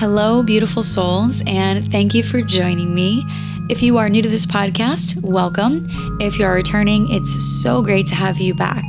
Hello, 0.00 0.42
beautiful 0.42 0.82
souls, 0.82 1.42
and 1.46 1.86
thank 1.92 2.14
you 2.14 2.22
for 2.22 2.40
joining 2.40 2.94
me. 2.94 3.22
If 3.68 3.82
you 3.82 3.98
are 3.98 4.08
new 4.08 4.22
to 4.22 4.30
this 4.30 4.46
podcast, 4.46 5.20
welcome. 5.20 5.86
If 6.20 6.38
you 6.38 6.46
are 6.46 6.54
returning, 6.54 7.10
it's 7.10 7.62
so 7.62 7.82
great 7.82 8.06
to 8.06 8.14
have 8.14 8.38
you 8.38 8.54
back. 8.54 8.82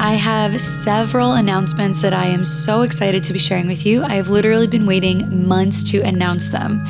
I 0.00 0.14
have 0.14 0.58
several 0.58 1.34
announcements 1.34 2.00
that 2.00 2.14
I 2.14 2.24
am 2.28 2.44
so 2.44 2.80
excited 2.80 3.24
to 3.24 3.34
be 3.34 3.38
sharing 3.38 3.66
with 3.66 3.84
you. 3.84 4.04
I 4.04 4.14
have 4.14 4.30
literally 4.30 4.66
been 4.66 4.86
waiting 4.86 5.46
months 5.46 5.84
to 5.90 6.00
announce 6.00 6.48
them. 6.48 6.82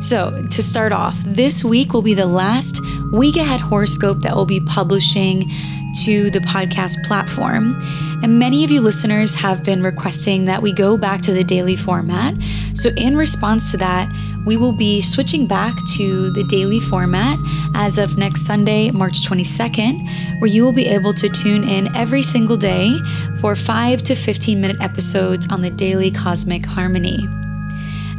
So, 0.00 0.42
to 0.50 0.62
start 0.62 0.92
off, 0.92 1.18
this 1.26 1.62
week 1.62 1.92
will 1.92 2.00
be 2.00 2.14
the 2.14 2.24
last 2.24 2.80
week 3.12 3.36
ahead 3.36 3.60
horoscope 3.60 4.20
that 4.20 4.34
we'll 4.34 4.46
be 4.46 4.60
publishing 4.60 5.50
to 6.04 6.30
the 6.30 6.40
podcast 6.40 7.04
platform. 7.04 7.78
And 8.22 8.38
many 8.38 8.64
of 8.64 8.70
you 8.70 8.82
listeners 8.82 9.34
have 9.36 9.64
been 9.64 9.82
requesting 9.82 10.44
that 10.44 10.60
we 10.60 10.72
go 10.72 10.98
back 10.98 11.22
to 11.22 11.32
the 11.32 11.42
daily 11.42 11.76
format. 11.76 12.34
So, 12.74 12.90
in 12.96 13.16
response 13.16 13.70
to 13.70 13.78
that, 13.78 14.12
we 14.44 14.56
will 14.56 14.72
be 14.72 15.00
switching 15.02 15.46
back 15.46 15.74
to 15.94 16.30
the 16.30 16.44
daily 16.44 16.80
format 16.80 17.38
as 17.74 17.98
of 17.98 18.18
next 18.18 18.46
Sunday, 18.46 18.90
March 18.90 19.26
22nd, 19.26 20.40
where 20.40 20.50
you 20.50 20.64
will 20.64 20.72
be 20.72 20.86
able 20.86 21.14
to 21.14 21.28
tune 21.28 21.68
in 21.68 21.94
every 21.96 22.22
single 22.22 22.56
day 22.56 22.94
for 23.40 23.54
5 23.54 24.02
to 24.02 24.14
15 24.14 24.60
minute 24.60 24.80
episodes 24.80 25.50
on 25.50 25.62
the 25.62 25.70
daily 25.70 26.10
cosmic 26.10 26.64
harmony. 26.64 27.18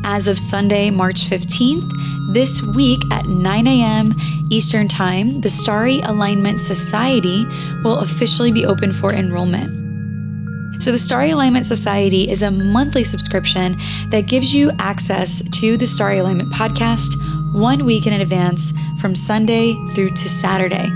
As 0.03 0.27
of 0.27 0.39
Sunday, 0.39 0.89
March 0.89 1.29
15th, 1.29 2.33
this 2.33 2.61
week 2.63 3.01
at 3.11 3.25
9 3.25 3.67
a.m. 3.67 4.15
Eastern 4.49 4.87
Time, 4.87 5.41
the 5.41 5.49
Starry 5.49 5.99
Alignment 6.01 6.59
Society 6.59 7.45
will 7.83 7.99
officially 7.99 8.51
be 8.51 8.65
open 8.65 8.91
for 8.91 9.13
enrollment. 9.13 9.80
So, 10.81 10.91
the 10.91 10.97
Starry 10.97 11.29
Alignment 11.29 11.67
Society 11.67 12.27
is 12.27 12.41
a 12.41 12.49
monthly 12.49 13.03
subscription 13.03 13.77
that 14.07 14.21
gives 14.21 14.51
you 14.51 14.71
access 14.79 15.43
to 15.59 15.77
the 15.77 15.85
Starry 15.85 16.17
Alignment 16.17 16.51
podcast 16.51 17.13
one 17.53 17.85
week 17.85 18.07
in 18.07 18.19
advance 18.19 18.73
from 18.99 19.13
Sunday 19.13 19.75
through 19.89 20.09
to 20.09 20.27
Saturday. 20.27 20.89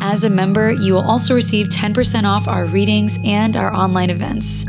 As 0.00 0.24
a 0.24 0.30
member, 0.30 0.72
you 0.72 0.94
will 0.94 1.02
also 1.02 1.34
receive 1.34 1.66
10% 1.66 2.24
off 2.24 2.48
our 2.48 2.64
readings 2.64 3.18
and 3.26 3.56
our 3.58 3.74
online 3.74 4.08
events. 4.08 4.64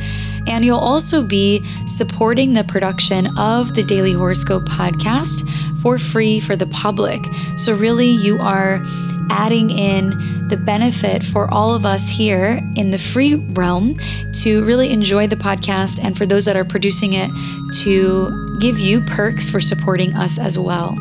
And 0.48 0.66
you'll 0.66 0.80
also 0.80 1.24
be 1.24 1.64
supporting 1.88 2.52
the 2.52 2.66
production 2.66 3.38
of 3.38 3.74
the 3.74 3.84
Daily 3.84 4.12
Horoscope 4.12 4.66
podcast 4.66 5.50
for 5.82 5.98
free 5.98 6.42
for 6.42 6.58
the 6.58 6.68
public. 6.68 7.26
So, 7.56 7.74
really, 7.74 8.10
you 8.10 8.38
are 8.40 8.84
adding 9.30 9.70
in 9.70 10.48
the 10.48 10.58
benefit 10.58 11.24
for 11.24 11.52
all 11.54 11.74
of 11.74 11.86
us 11.86 12.10
here 12.10 12.60
in 12.76 12.92
the 12.92 12.98
free 12.98 13.36
realm 13.36 14.00
to 14.34 14.64
really 14.66 14.92
enjoy 14.92 15.28
the 15.28 15.36
podcast 15.36 16.04
and 16.04 16.18
for 16.18 16.26
those 16.26 16.46
that 16.46 16.56
are 16.56 16.66
producing 16.66 17.14
it 17.14 17.30
to 17.74 18.58
give 18.60 18.80
you 18.80 19.02
perks 19.02 19.50
for 19.50 19.62
supporting 19.62 20.14
us 20.14 20.38
as 20.38 20.58
well. 20.58 20.98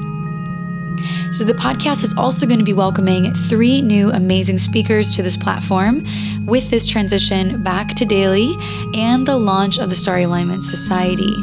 So, 1.30 1.44
the 1.44 1.52
podcast 1.52 2.02
is 2.02 2.16
also 2.16 2.46
going 2.46 2.58
to 2.58 2.64
be 2.64 2.72
welcoming 2.72 3.32
three 3.34 3.82
new 3.82 4.10
amazing 4.10 4.58
speakers 4.58 5.14
to 5.14 5.22
this 5.22 5.36
platform 5.36 6.04
with 6.46 6.70
this 6.70 6.86
transition 6.86 7.62
back 7.62 7.94
to 7.94 8.04
daily 8.04 8.56
and 8.94 9.26
the 9.26 9.36
launch 9.36 9.78
of 9.78 9.90
the 9.90 9.94
Starry 9.94 10.24
Alignment 10.24 10.64
Society. 10.64 11.34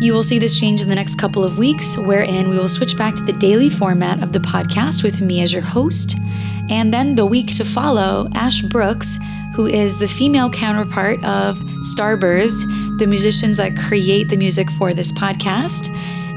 You 0.00 0.12
will 0.12 0.22
see 0.22 0.38
this 0.38 0.58
change 0.58 0.82
in 0.82 0.88
the 0.88 0.94
next 0.94 1.14
couple 1.14 1.44
of 1.44 1.56
weeks, 1.56 1.96
wherein 1.96 2.50
we 2.50 2.58
will 2.58 2.68
switch 2.68 2.96
back 2.96 3.14
to 3.14 3.22
the 3.22 3.32
daily 3.32 3.70
format 3.70 4.22
of 4.22 4.32
the 4.32 4.38
podcast 4.40 5.02
with 5.02 5.20
me 5.20 5.40
as 5.40 5.52
your 5.52 5.62
host. 5.62 6.16
And 6.68 6.92
then 6.92 7.14
the 7.14 7.24
week 7.24 7.54
to 7.56 7.64
follow, 7.64 8.28
Ash 8.34 8.60
Brooks, 8.60 9.18
who 9.54 9.66
is 9.66 9.98
the 9.98 10.08
female 10.08 10.50
counterpart 10.50 11.24
of 11.24 11.58
Starbirthed, 11.94 12.98
the 12.98 13.06
musicians 13.06 13.56
that 13.56 13.76
create 13.76 14.28
the 14.28 14.36
music 14.36 14.70
for 14.72 14.92
this 14.92 15.12
podcast. 15.12 15.88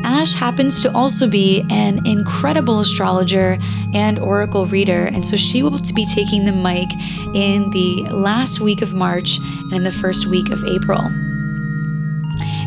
Ash 0.04 0.36
happens 0.36 0.82
to 0.84 0.94
also 0.94 1.28
be 1.28 1.66
an 1.72 2.06
incredible 2.06 2.80
astrologer 2.80 3.58
and 3.94 4.20
oracle 4.20 4.68
reader, 4.68 5.06
and 5.08 5.26
so 5.26 5.36
she 5.36 5.64
will 5.64 5.78
be 5.96 6.06
taking 6.06 6.46
the 6.46 6.52
mic 6.52 6.90
in 7.36 7.70
the 7.72 8.04
last 8.12 8.60
week 8.60 8.82
of 8.82 8.94
March 8.94 9.40
and 9.40 9.74
in 9.74 9.84
the 9.84 9.92
first 9.92 10.28
week 10.28 10.52
of 10.52 10.64
April. 10.64 11.02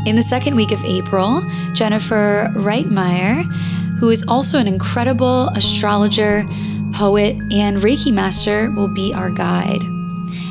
In 0.06 0.16
the 0.16 0.22
second 0.22 0.56
week 0.56 0.72
of 0.72 0.82
April, 0.84 1.44
Jennifer 1.74 2.50
Reitmeyer, 2.54 3.44
who 3.98 4.08
is 4.08 4.26
also 4.26 4.56
an 4.58 4.66
incredible 4.66 5.48
astrologer, 5.48 6.46
poet, 6.92 7.36
and 7.52 7.76
Reiki 7.78 8.10
master, 8.10 8.70
will 8.70 8.88
be 8.88 9.12
our 9.12 9.30
guide. 9.30 9.82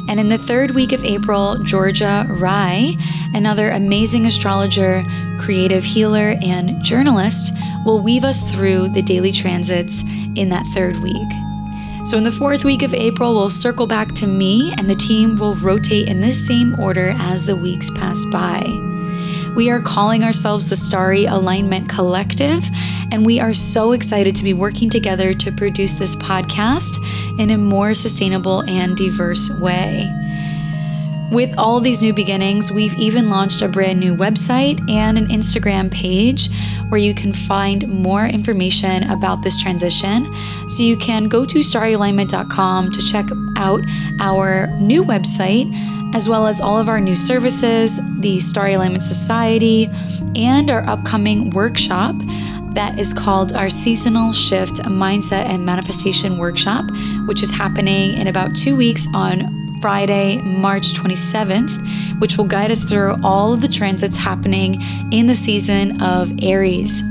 And 0.08 0.20
in 0.20 0.30
the 0.30 0.38
third 0.38 0.72
week 0.72 0.92
of 0.92 1.04
April, 1.04 1.58
Georgia 1.64 2.28
Rye, 2.30 2.96
another 3.34 3.72
amazing 3.72 4.28
astrologer, 4.28 5.04
creative 5.40 5.84
healer, 5.84 6.36
and 6.44 6.82
journalist, 6.84 7.52
will 7.86 8.02
weave 8.02 8.24
us 8.24 8.52
through 8.52 8.90
the 8.90 9.02
daily 9.02 9.32
transits 9.32 10.04
in 10.36 10.50
that 10.50 10.66
third 10.76 10.98
week. 10.98 11.32
So, 12.06 12.18
in 12.18 12.24
the 12.24 12.32
fourth 12.32 12.64
week 12.64 12.84
of 12.84 12.94
April, 12.94 13.34
we'll 13.34 13.50
circle 13.50 13.88
back 13.88 14.14
to 14.16 14.28
me, 14.28 14.74
and 14.78 14.88
the 14.88 14.96
team 14.96 15.38
will 15.38 15.56
rotate 15.56 16.08
in 16.08 16.22
this 16.22 16.48
same 16.48 16.80
order 16.80 17.14
as 17.18 17.46
the 17.46 17.56
weeks 17.56 17.90
pass 17.92 18.24
by. 18.32 18.64
We 19.60 19.72
are 19.72 19.82
calling 19.82 20.24
ourselves 20.24 20.70
the 20.70 20.78
Starry 20.78 21.26
Alignment 21.26 21.90
Collective, 21.90 22.64
and 23.12 23.26
we 23.26 23.42
are 23.42 23.52
so 23.52 23.92
excited 23.92 24.34
to 24.38 24.46
be 24.46 24.54
working 24.54 24.90
together 24.90 25.34
to 25.34 25.52
produce 25.52 25.92
this 25.92 26.16
podcast 26.16 26.98
in 27.38 27.50
a 27.50 27.58
more 27.58 27.94
sustainable 27.94 28.62
and 28.70 28.96
diverse 28.96 29.50
way. 29.60 30.10
With 31.32 31.54
all 31.60 31.80
these 31.80 32.02
new 32.02 32.12
beginnings, 32.12 32.72
we've 32.72 32.96
even 32.96 33.30
launched 33.30 33.62
a 33.62 33.68
brand 33.68 34.00
new 34.00 34.16
website 34.16 34.80
and 34.90 35.16
an 35.16 35.28
Instagram 35.28 35.92
page 35.92 36.50
where 36.90 37.00
you 37.00 37.14
can 37.14 37.34
find 37.34 37.88
more 37.88 38.26
information 38.26 39.04
about 39.12 39.44
this 39.44 39.62
transition. 39.62 40.34
So 40.68 40.82
you 40.82 40.98
can 40.98 41.28
go 41.28 41.46
to 41.46 41.60
starryalignment.com 41.60 42.92
to 42.92 43.02
check 43.12 43.28
out 43.58 43.82
our 44.20 44.68
new 44.80 45.04
website 45.04 45.72
as 46.16 46.28
well 46.28 46.48
as 46.48 46.60
all 46.60 46.80
of 46.80 46.90
our 46.90 47.00
new 47.00 47.14
services, 47.14 48.00
the 48.20 48.40
Starry 48.40 48.74
Alignment 48.74 49.04
Society, 49.04 49.88
and 50.36 50.72
our 50.72 50.82
upcoming 50.90 51.52
workshop 51.52 52.16
that 52.74 52.98
is 53.00 53.14
called 53.14 53.54
our 53.54 53.70
Seasonal 53.70 54.34
Shift 54.34 54.78
Mindset 54.84 55.46
and 55.46 55.66
Manifestation 55.66 56.40
Workshop, 56.40 56.86
which 57.28 57.44
is 57.44 57.52
happening 57.52 58.16
in 58.18 58.28
about 58.28 58.56
two 58.56 58.76
weeks 58.76 59.08
on 59.14 59.59
Friday, 59.82 60.42
March 60.42 60.94
27th, 60.94 62.20
which 62.20 62.38
will 62.38 62.46
guide 62.46 62.72
us 62.72 62.84
through 62.84 63.16
all 63.24 63.54
of 63.54 63.62
the 63.62 63.68
transits 63.68 64.18
happening 64.18 64.82
in 65.12 65.28
the 65.28 65.36
season 65.36 66.02
of 66.02 66.32
Aries. 66.42 67.04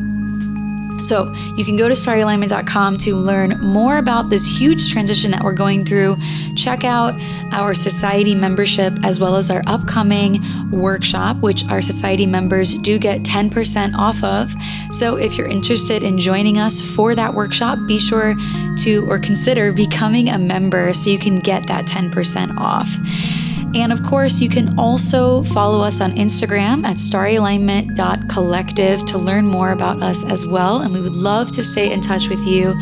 So 1.01 1.33
you 1.57 1.65
can 1.65 1.77
go 1.77 1.89
to 1.89 1.95
starryalignment.com 1.95 2.99
to 2.99 3.17
learn 3.17 3.59
more 3.61 3.99
about 3.99 4.31
this 4.31 4.47
huge 4.47 4.91
transition 4.91 5.31
that 5.31 5.43
we're 5.43 5.55
going 5.55 5.85
through. 5.85 6.17
Check 6.57 6.85
out 6.85 7.15
our 7.53 7.75
society 7.75 8.35
membership 8.35 8.99
as 9.05 9.21
well 9.21 9.37
as 9.37 9.51
our 9.51 9.63
upcoming 9.67 10.43
workshop, 10.71 11.39
which 11.39 11.65
our 11.69 11.81
society 11.81 12.27
members 12.27 12.75
do 12.75 12.99
get 12.99 13.23
10% 13.23 13.95
off 13.95 14.23
of. 14.23 14.53
So 14.91 15.17
if 15.17 15.37
you're 15.37 15.49
interested 15.49 16.03
in 16.03 16.19
joining 16.19 16.59
us 16.59 16.81
for 16.81 17.15
that 17.15 17.35
workshop, 17.35 17.79
be 17.87 17.99
sure 17.99 18.35
to 18.79 19.07
or 19.09 19.19
consider 19.19 19.73
becoming 19.73 20.29
a 20.29 20.39
member 20.39 20.93
so 20.93 21.11
you 21.11 21.19
can 21.19 21.39
get 21.39 21.67
that 21.67 21.87
10% 21.87 22.57
off. 22.57 22.89
And 23.75 23.93
of 23.93 24.03
course, 24.03 24.41
you 24.41 24.49
can 24.49 24.79
also 24.79 25.43
follow 25.43 25.85
us 25.85 26.01
on 26.01 26.13
Instagram 26.13 26.87
at 26.87 26.97
starryalignment.collective 26.97 29.05
to 29.07 29.19
learn 29.19 29.47
more 29.47 29.73
about 29.73 30.03
us 30.03 30.25
as 30.25 30.47
well. 30.47 30.81
And 30.81 30.95
we 30.95 31.03
would 31.03 31.17
love 31.17 31.53
to 31.53 31.63
stay 31.63 31.93
in 31.93 32.01
touch 32.01 32.29
with 32.29 32.41
you 32.47 32.75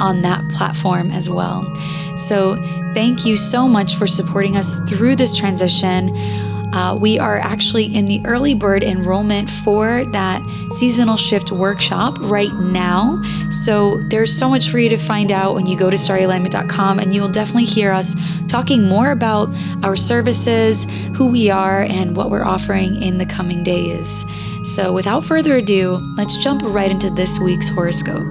on 0.00 0.22
that 0.22 0.48
platform 0.50 1.12
as 1.12 1.30
well. 1.30 1.72
So, 2.16 2.56
thank 2.92 3.24
you 3.24 3.36
so 3.36 3.68
much 3.68 3.94
for 3.96 4.06
supporting 4.06 4.56
us 4.56 4.78
through 4.88 5.16
this 5.16 5.36
transition. 5.36 6.14
Uh, 6.72 6.96
we 6.98 7.18
are 7.18 7.38
actually 7.38 7.84
in 7.94 8.06
the 8.06 8.22
early 8.24 8.54
bird 8.54 8.82
enrollment 8.82 9.50
for 9.50 10.04
that 10.06 10.42
seasonal 10.70 11.16
shift 11.16 11.52
workshop 11.52 12.16
right 12.20 12.52
now. 12.54 13.20
So 13.50 14.02
there's 14.08 14.36
so 14.36 14.48
much 14.48 14.70
for 14.70 14.78
you 14.78 14.88
to 14.88 14.96
find 14.96 15.30
out 15.30 15.54
when 15.54 15.66
you 15.66 15.76
go 15.76 15.90
to 15.90 15.96
starryalignment.com, 15.96 16.98
and 16.98 17.14
you 17.14 17.20
will 17.20 17.28
definitely 17.28 17.64
hear 17.64 17.92
us 17.92 18.16
talking 18.48 18.88
more 18.88 19.10
about 19.10 19.50
our 19.82 19.96
services, 19.96 20.86
who 21.14 21.26
we 21.26 21.50
are, 21.50 21.82
and 21.82 22.16
what 22.16 22.30
we're 22.30 22.44
offering 22.44 23.02
in 23.02 23.18
the 23.18 23.26
coming 23.26 23.62
days. 23.62 24.24
So 24.64 24.92
without 24.92 25.24
further 25.24 25.56
ado, 25.56 25.96
let's 26.16 26.38
jump 26.38 26.62
right 26.64 26.90
into 26.90 27.10
this 27.10 27.38
week's 27.38 27.68
horoscope. 27.68 28.26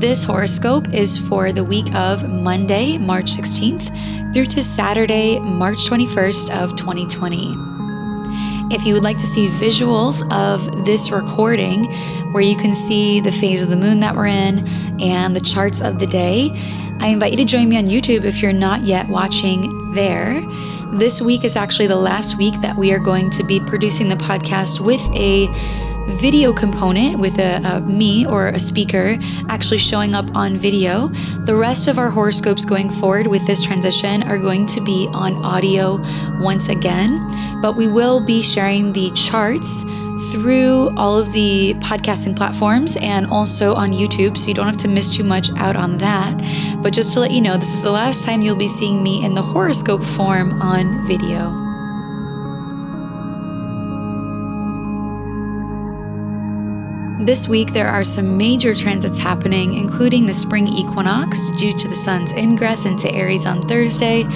This 0.00 0.24
horoscope 0.24 0.92
is 0.92 1.16
for 1.16 1.52
the 1.52 1.64
week 1.64 1.94
of 1.94 2.28
Monday, 2.28 2.98
March 2.98 3.34
16th 3.34 3.90
through 4.32 4.46
to 4.46 4.62
Saturday, 4.62 5.38
March 5.40 5.88
21st 5.88 6.50
of 6.50 6.76
2020. 6.76 7.54
If 8.74 8.84
you 8.84 8.94
would 8.94 9.04
like 9.04 9.18
to 9.18 9.26
see 9.26 9.48
visuals 9.48 10.22
of 10.32 10.84
this 10.84 11.10
recording, 11.10 11.84
where 12.32 12.42
you 12.42 12.56
can 12.56 12.74
see 12.74 13.20
the 13.20 13.32
phase 13.32 13.62
of 13.62 13.70
the 13.70 13.76
moon 13.76 14.00
that 14.00 14.14
we're 14.14 14.26
in 14.26 14.66
and 15.00 15.34
the 15.34 15.40
charts 15.40 15.80
of 15.80 15.98
the 15.98 16.06
day, 16.06 16.50
I 17.00 17.08
invite 17.08 17.30
you 17.30 17.36
to 17.38 17.44
join 17.44 17.68
me 17.68 17.78
on 17.78 17.86
YouTube 17.86 18.24
if 18.24 18.42
you're 18.42 18.52
not 18.52 18.82
yet 18.82 19.08
watching 19.08 19.92
there. 19.94 20.42
This 20.92 21.20
week 21.20 21.44
is 21.44 21.56
actually 21.56 21.86
the 21.86 21.96
last 21.96 22.38
week 22.38 22.60
that 22.60 22.76
we 22.76 22.92
are 22.92 22.98
going 22.98 23.30
to 23.30 23.44
be 23.44 23.60
producing 23.60 24.08
the 24.08 24.16
podcast 24.16 24.80
with 24.80 25.02
a 25.14 25.46
video 26.06 26.52
component 26.52 27.18
with 27.18 27.38
a, 27.38 27.56
a, 27.64 27.80
me 27.80 28.26
or 28.26 28.48
a 28.48 28.58
speaker 28.58 29.18
actually 29.48 29.78
showing 29.78 30.14
up 30.14 30.34
on 30.34 30.56
video. 30.56 31.08
The 31.44 31.54
rest 31.54 31.88
of 31.88 31.98
our 31.98 32.10
horoscopes 32.10 32.64
going 32.64 32.90
forward 32.90 33.26
with 33.26 33.46
this 33.46 33.62
transition 33.64 34.22
are 34.24 34.38
going 34.38 34.66
to 34.66 34.80
be 34.80 35.08
on 35.12 35.34
audio 35.44 36.00
once 36.40 36.68
again, 36.68 37.20
but 37.60 37.76
we 37.76 37.88
will 37.88 38.20
be 38.20 38.42
sharing 38.42 38.92
the 38.92 39.10
charts 39.12 39.84
through 40.32 40.90
all 40.96 41.18
of 41.18 41.32
the 41.32 41.74
podcasting 41.74 42.36
platforms 42.36 42.96
and 43.00 43.26
also 43.26 43.74
on 43.74 43.92
YouTube, 43.92 44.36
so 44.36 44.48
you 44.48 44.54
don't 44.54 44.66
have 44.66 44.76
to 44.78 44.88
miss 44.88 45.14
too 45.14 45.24
much 45.24 45.50
out 45.56 45.76
on 45.76 45.98
that. 45.98 46.36
But 46.82 46.92
just 46.92 47.12
to 47.14 47.20
let 47.20 47.30
you 47.30 47.40
know, 47.40 47.56
this 47.56 47.74
is 47.74 47.82
the 47.82 47.90
last 47.92 48.24
time 48.24 48.42
you'll 48.42 48.56
be 48.56 48.68
seeing 48.68 49.02
me 49.02 49.24
in 49.24 49.34
the 49.34 49.42
horoscope 49.42 50.04
form 50.04 50.60
on 50.60 51.06
video. 51.06 51.65
This 57.18 57.48
week, 57.48 57.72
there 57.72 57.88
are 57.88 58.04
some 58.04 58.36
major 58.36 58.74
transits 58.74 59.16
happening, 59.16 59.72
including 59.72 60.26
the 60.26 60.34
spring 60.34 60.68
equinox 60.68 61.48
due 61.56 61.72
to 61.78 61.88
the 61.88 61.94
sun's 61.94 62.32
ingress 62.32 62.84
into 62.84 63.10
Aries 63.10 63.46
on 63.46 63.66
Thursday, 63.66 64.26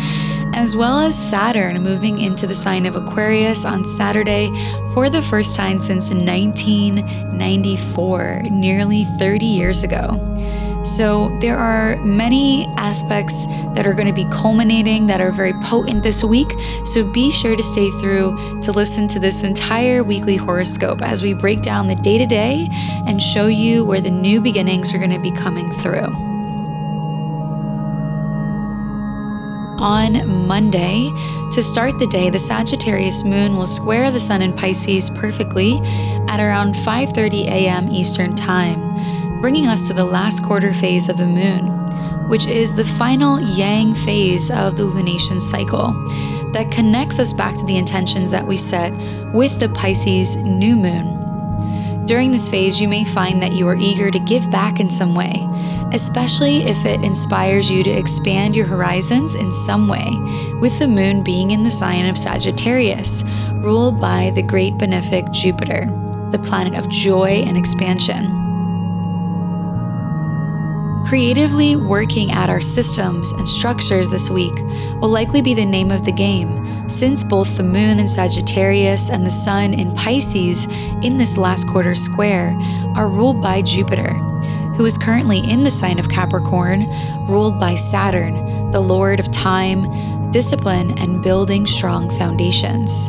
as 0.54 0.74
well 0.74 0.98
as 0.98 1.14
Saturn 1.14 1.82
moving 1.82 2.18
into 2.18 2.46
the 2.46 2.54
sign 2.54 2.86
of 2.86 2.96
Aquarius 2.96 3.66
on 3.66 3.84
Saturday 3.84 4.48
for 4.94 5.10
the 5.10 5.20
first 5.20 5.54
time 5.54 5.78
since 5.78 6.08
1994, 6.10 8.42
nearly 8.50 9.04
30 9.18 9.44
years 9.44 9.84
ago. 9.84 10.29
So, 10.82 11.36
there 11.40 11.58
are 11.58 11.96
many 11.96 12.66
aspects 12.78 13.44
that 13.74 13.86
are 13.86 13.92
going 13.92 14.06
to 14.06 14.14
be 14.14 14.24
culminating 14.30 15.06
that 15.08 15.20
are 15.20 15.30
very 15.30 15.52
potent 15.62 16.02
this 16.02 16.24
week. 16.24 16.50
So, 16.84 17.04
be 17.04 17.30
sure 17.30 17.54
to 17.54 17.62
stay 17.62 17.90
through 18.00 18.60
to 18.62 18.72
listen 18.72 19.06
to 19.08 19.18
this 19.18 19.42
entire 19.42 20.02
weekly 20.02 20.36
horoscope 20.36 21.02
as 21.02 21.22
we 21.22 21.34
break 21.34 21.60
down 21.60 21.86
the 21.86 21.96
day 21.96 22.16
to 22.16 22.24
day 22.24 22.68
and 23.06 23.22
show 23.22 23.46
you 23.46 23.84
where 23.84 24.00
the 24.00 24.10
new 24.10 24.40
beginnings 24.40 24.94
are 24.94 24.98
going 24.98 25.10
to 25.10 25.18
be 25.18 25.30
coming 25.30 25.70
through. 25.70 26.08
On 29.80 30.46
Monday, 30.46 31.10
to 31.52 31.62
start 31.62 31.98
the 31.98 32.06
day, 32.06 32.30
the 32.30 32.38
Sagittarius 32.38 33.22
moon 33.24 33.56
will 33.56 33.66
square 33.66 34.10
the 34.10 34.20
sun 34.20 34.40
in 34.40 34.52
Pisces 34.54 35.10
perfectly 35.10 35.78
at 36.28 36.40
around 36.40 36.74
5:30 36.74 37.46
a.m. 37.48 37.90
Eastern 37.90 38.34
Time 38.34 38.89
bringing 39.40 39.68
us 39.68 39.86
to 39.86 39.94
the 39.94 40.04
last 40.04 40.44
quarter 40.44 40.72
phase 40.72 41.08
of 41.08 41.16
the 41.16 41.26
moon, 41.26 41.66
which 42.28 42.46
is 42.46 42.74
the 42.74 42.84
final 42.84 43.40
yang 43.40 43.94
phase 43.94 44.50
of 44.50 44.76
the 44.76 44.82
lunation 44.82 45.40
cycle 45.40 45.92
that 46.52 46.70
connects 46.70 47.18
us 47.18 47.32
back 47.32 47.54
to 47.54 47.64
the 47.64 47.76
intentions 47.76 48.30
that 48.30 48.46
we 48.46 48.56
set 48.56 48.92
with 49.32 49.58
the 49.60 49.68
Pisces 49.70 50.36
new 50.36 50.76
moon. 50.76 52.04
During 52.06 52.32
this 52.32 52.48
phase, 52.48 52.80
you 52.80 52.88
may 52.88 53.04
find 53.04 53.40
that 53.40 53.52
you 53.52 53.68
are 53.68 53.76
eager 53.76 54.10
to 54.10 54.18
give 54.18 54.50
back 54.50 54.80
in 54.80 54.90
some 54.90 55.14
way, 55.14 55.46
especially 55.92 56.64
if 56.64 56.84
it 56.84 57.04
inspires 57.04 57.70
you 57.70 57.84
to 57.84 57.90
expand 57.90 58.56
your 58.56 58.66
horizons 58.66 59.36
in 59.36 59.52
some 59.52 59.86
way, 59.86 60.10
with 60.60 60.78
the 60.80 60.88
moon 60.88 61.22
being 61.22 61.52
in 61.52 61.62
the 61.62 61.70
sign 61.70 62.06
of 62.06 62.18
Sagittarius, 62.18 63.22
ruled 63.54 64.00
by 64.00 64.30
the 64.34 64.42
great 64.42 64.74
benefic 64.74 65.30
Jupiter, 65.32 65.86
the 66.32 66.38
planet 66.38 66.74
of 66.74 66.88
joy 66.88 67.44
and 67.46 67.56
expansion. 67.56 68.39
Creatively 71.10 71.74
working 71.74 72.30
at 72.30 72.48
our 72.48 72.60
systems 72.60 73.32
and 73.32 73.48
structures 73.48 74.08
this 74.10 74.30
week 74.30 74.54
will 75.00 75.08
likely 75.08 75.42
be 75.42 75.54
the 75.54 75.66
name 75.66 75.90
of 75.90 76.04
the 76.04 76.12
game, 76.12 76.88
since 76.88 77.24
both 77.24 77.56
the 77.56 77.64
moon 77.64 77.98
in 77.98 78.06
Sagittarius 78.06 79.10
and 79.10 79.26
the 79.26 79.30
sun 79.30 79.74
in 79.74 79.92
Pisces 79.96 80.66
in 81.02 81.18
this 81.18 81.36
last 81.36 81.66
quarter 81.66 81.96
square 81.96 82.56
are 82.94 83.08
ruled 83.08 83.42
by 83.42 83.60
Jupiter, 83.60 84.12
who 84.76 84.84
is 84.84 84.96
currently 84.96 85.40
in 85.40 85.64
the 85.64 85.70
sign 85.72 85.98
of 85.98 86.08
Capricorn, 86.08 86.88
ruled 87.26 87.58
by 87.58 87.74
Saturn, 87.74 88.70
the 88.70 88.78
lord 88.78 89.18
of 89.18 89.32
time, 89.32 90.30
discipline, 90.30 90.96
and 91.00 91.24
building 91.24 91.66
strong 91.66 92.08
foundations. 92.08 93.08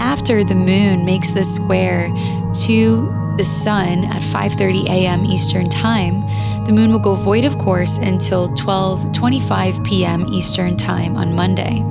After 0.00 0.42
the 0.42 0.56
moon 0.56 1.04
makes 1.04 1.30
this 1.30 1.54
square 1.54 2.08
to 2.64 3.27
the 3.38 3.44
sun 3.44 4.04
at 4.06 4.20
5:30 4.20 4.88
a.m. 4.88 5.24
Eastern 5.24 5.68
Time, 5.68 6.26
the 6.66 6.72
moon 6.72 6.90
will 6.90 6.98
go 6.98 7.14
void 7.14 7.44
of 7.44 7.56
course 7.56 7.98
until 7.98 8.48
12:25 8.50 9.84
p.m. 9.84 10.26
Eastern 10.28 10.76
Time 10.76 11.16
on 11.16 11.34
Monday. 11.34 11.84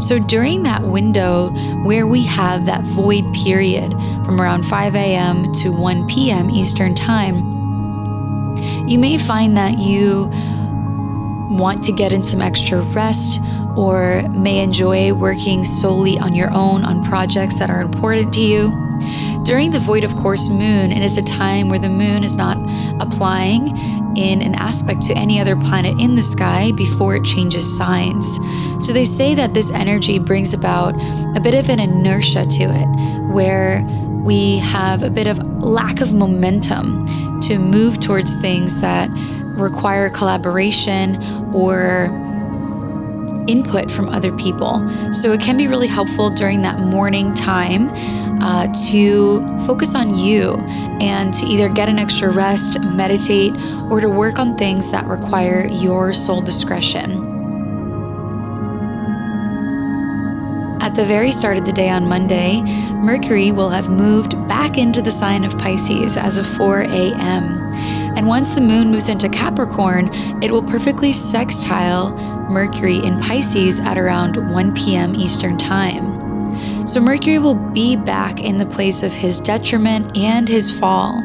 So 0.00 0.18
during 0.18 0.62
that 0.62 0.82
window 0.82 1.50
where 1.82 2.06
we 2.06 2.22
have 2.22 2.64
that 2.66 2.82
void 2.84 3.34
period 3.34 3.92
from 4.24 4.40
around 4.40 4.64
5 4.64 4.94
a.m. 4.94 5.52
to 5.54 5.70
1 5.70 6.06
p.m. 6.06 6.48
Eastern 6.48 6.94
Time, 6.94 7.36
you 8.88 8.98
may 8.98 9.18
find 9.18 9.56
that 9.56 9.78
you 9.78 10.30
want 11.50 11.82
to 11.82 11.92
get 11.92 12.12
in 12.12 12.22
some 12.22 12.40
extra 12.40 12.80
rest 12.80 13.40
or 13.76 14.22
may 14.30 14.62
enjoy 14.62 15.12
working 15.12 15.64
solely 15.64 16.16
on 16.18 16.34
your 16.34 16.52
own 16.54 16.84
on 16.84 17.02
projects 17.02 17.58
that 17.58 17.70
are 17.70 17.82
important 17.82 18.32
to 18.34 18.40
you. 18.40 18.89
During 19.42 19.70
the 19.70 19.80
void 19.80 20.04
of 20.04 20.14
course 20.16 20.48
moon, 20.48 20.92
it 20.92 21.02
is 21.02 21.16
a 21.16 21.22
time 21.22 21.68
where 21.68 21.78
the 21.78 21.88
moon 21.88 22.22
is 22.22 22.36
not 22.36 22.58
applying 23.00 23.76
in 24.16 24.42
an 24.42 24.54
aspect 24.54 25.02
to 25.02 25.14
any 25.14 25.40
other 25.40 25.56
planet 25.56 25.98
in 25.98 26.14
the 26.14 26.22
sky 26.22 26.72
before 26.72 27.14
it 27.16 27.24
changes 27.24 27.76
signs. 27.76 28.38
So 28.84 28.92
they 28.92 29.04
say 29.04 29.34
that 29.34 29.54
this 29.54 29.70
energy 29.72 30.18
brings 30.18 30.52
about 30.52 30.94
a 31.36 31.40
bit 31.40 31.54
of 31.54 31.68
an 31.70 31.80
inertia 31.80 32.44
to 32.44 32.64
it, 32.64 33.32
where 33.32 33.82
we 34.22 34.58
have 34.58 35.02
a 35.02 35.10
bit 35.10 35.26
of 35.26 35.38
lack 35.62 36.00
of 36.00 36.12
momentum 36.12 37.06
to 37.40 37.58
move 37.58 37.98
towards 37.98 38.34
things 38.34 38.80
that 38.82 39.08
require 39.56 40.10
collaboration 40.10 41.16
or 41.54 42.14
input 43.48 43.90
from 43.90 44.08
other 44.08 44.36
people. 44.36 44.86
So 45.12 45.32
it 45.32 45.40
can 45.40 45.56
be 45.56 45.66
really 45.66 45.88
helpful 45.88 46.30
during 46.30 46.62
that 46.62 46.78
morning 46.78 47.34
time 47.34 47.90
uh, 48.42 48.66
to 48.88 49.40
focus 49.66 49.94
on 49.94 50.16
you 50.16 50.54
and 51.00 51.32
to 51.34 51.46
either 51.46 51.68
get 51.68 51.88
an 51.88 51.98
extra 51.98 52.30
rest, 52.30 52.80
meditate, 52.80 53.54
or 53.90 54.00
to 54.00 54.08
work 54.08 54.38
on 54.38 54.56
things 54.56 54.90
that 54.90 55.06
require 55.06 55.66
your 55.66 56.12
sole 56.12 56.40
discretion. 56.40 57.30
At 60.80 60.94
the 60.94 61.04
very 61.04 61.30
start 61.30 61.58
of 61.58 61.66
the 61.66 61.72
day 61.72 61.90
on 61.90 62.08
Monday, 62.08 62.62
Mercury 62.94 63.52
will 63.52 63.68
have 63.68 63.90
moved 63.90 64.32
back 64.48 64.78
into 64.78 65.02
the 65.02 65.10
sign 65.10 65.44
of 65.44 65.56
Pisces 65.58 66.16
as 66.16 66.36
of 66.36 66.46
4 66.46 66.80
a.m. 66.80 67.70
And 68.16 68.26
once 68.26 68.50
the 68.50 68.60
moon 68.60 68.90
moves 68.90 69.08
into 69.08 69.28
Capricorn, 69.28 70.10
it 70.42 70.50
will 70.50 70.62
perfectly 70.62 71.12
sextile 71.12 72.14
Mercury 72.50 72.96
in 72.96 73.20
Pisces 73.20 73.78
at 73.80 73.98
around 73.98 74.52
1 74.52 74.74
p.m. 74.74 75.14
Eastern 75.14 75.56
Time. 75.56 76.19
So 76.90 77.00
Mercury 77.00 77.38
will 77.38 77.54
be 77.54 77.94
back 77.94 78.40
in 78.40 78.58
the 78.58 78.66
place 78.66 79.04
of 79.04 79.12
his 79.12 79.38
detriment 79.38 80.18
and 80.18 80.48
his 80.48 80.76
fall. 80.76 81.22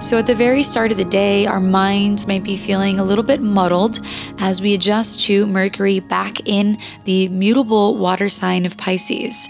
So 0.00 0.18
at 0.18 0.26
the 0.26 0.34
very 0.34 0.64
start 0.64 0.90
of 0.90 0.96
the 0.96 1.04
day, 1.04 1.46
our 1.46 1.60
minds 1.60 2.26
might 2.26 2.42
be 2.42 2.56
feeling 2.56 2.98
a 2.98 3.04
little 3.04 3.22
bit 3.22 3.40
muddled 3.40 4.00
as 4.38 4.60
we 4.60 4.74
adjust 4.74 5.20
to 5.26 5.46
Mercury 5.46 6.00
back 6.00 6.48
in 6.48 6.78
the 7.04 7.28
mutable 7.28 7.96
water 7.96 8.28
sign 8.28 8.66
of 8.66 8.76
Pisces. 8.76 9.48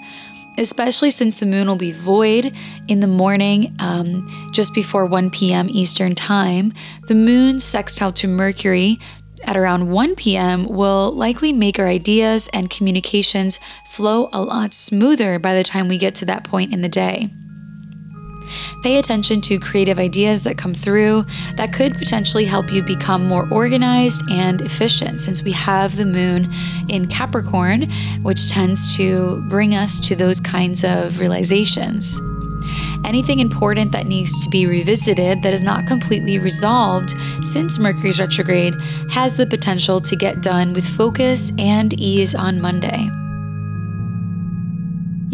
Especially 0.59 1.11
since 1.11 1.37
the 1.37 1.47
moon 1.47 1.67
will 1.67 1.77
be 1.77 1.93
void 1.93 2.55
in 2.87 3.01
the 3.01 3.07
morning, 3.07 3.75
um, 3.79 4.51
just 4.53 4.75
before 4.75 5.07
1 5.07 5.31
p.m. 5.31 5.71
Eastern 5.71 6.15
Time, 6.15 6.75
the 7.09 7.15
moon 7.15 7.59
sextile 7.59 8.13
to 8.13 8.29
Mercury 8.29 8.99
at 9.47 9.57
around 9.57 9.91
1 9.91 10.15
p.m. 10.17 10.65
will 10.65 11.13
likely 11.13 11.53
make 11.53 11.79
our 11.79 11.87
ideas 11.87 12.49
and 12.53 12.71
communications 12.71 13.59
flow 13.87 14.29
a 14.33 14.43
lot 14.43 14.75
smoother 14.75 15.39
by 15.39 15.55
the 15.55 15.63
time 15.63 15.89
we 15.89 15.99
get 15.99 16.15
to 16.17 16.25
that 16.27 16.45
point 16.45 16.73
in 16.73 16.83
the 16.83 16.89
day. 16.89 17.31
Pay 18.83 18.99
attention 18.99 19.41
to 19.43 19.59
creative 19.59 19.99
ideas 19.99 20.45
that 20.45 20.59
come 20.59 20.75
through 20.75 21.25
that 21.57 21.73
could 21.73 21.95
potentially 21.95 22.45
help 22.45 22.71
you 22.71 22.83
become 22.83 23.27
more 23.27 23.49
organized 23.51 24.23
and 24.31 24.61
efficient 24.61 25.21
since 25.21 25.43
we 25.43 25.53
have 25.53 25.97
the 25.97 26.07
moon 26.07 26.53
in 26.89 27.07
Capricorn, 27.07 27.91
which 28.23 28.51
tends 28.51 28.97
to 28.97 29.43
bring 29.49 29.75
us 29.75 30.01
to 30.01 30.15
those 30.15 30.41
kinds 30.41 30.85
of 30.85 31.19
realizations. 31.19 32.21
Anything 33.05 33.41
important 33.41 33.93
that 33.93 34.07
needs 34.07 34.43
to 34.43 34.49
be 34.49 34.67
revisited 34.67 35.43
that 35.43 35.53
is 35.53 35.63
not 35.63 35.87
completely 35.87 36.39
resolved 36.39 37.15
since 37.43 37.79
Mercury's 37.79 38.19
retrograde 38.19 38.75
has 39.11 39.37
the 39.37 39.47
potential 39.47 40.01
to 40.01 40.17
get 40.17 40.43
done 40.43 40.73
with 40.73 40.87
focus 40.87 41.53
and 41.59 41.93
ease 42.01 42.35
on 42.35 42.61
Monday. 42.61 43.09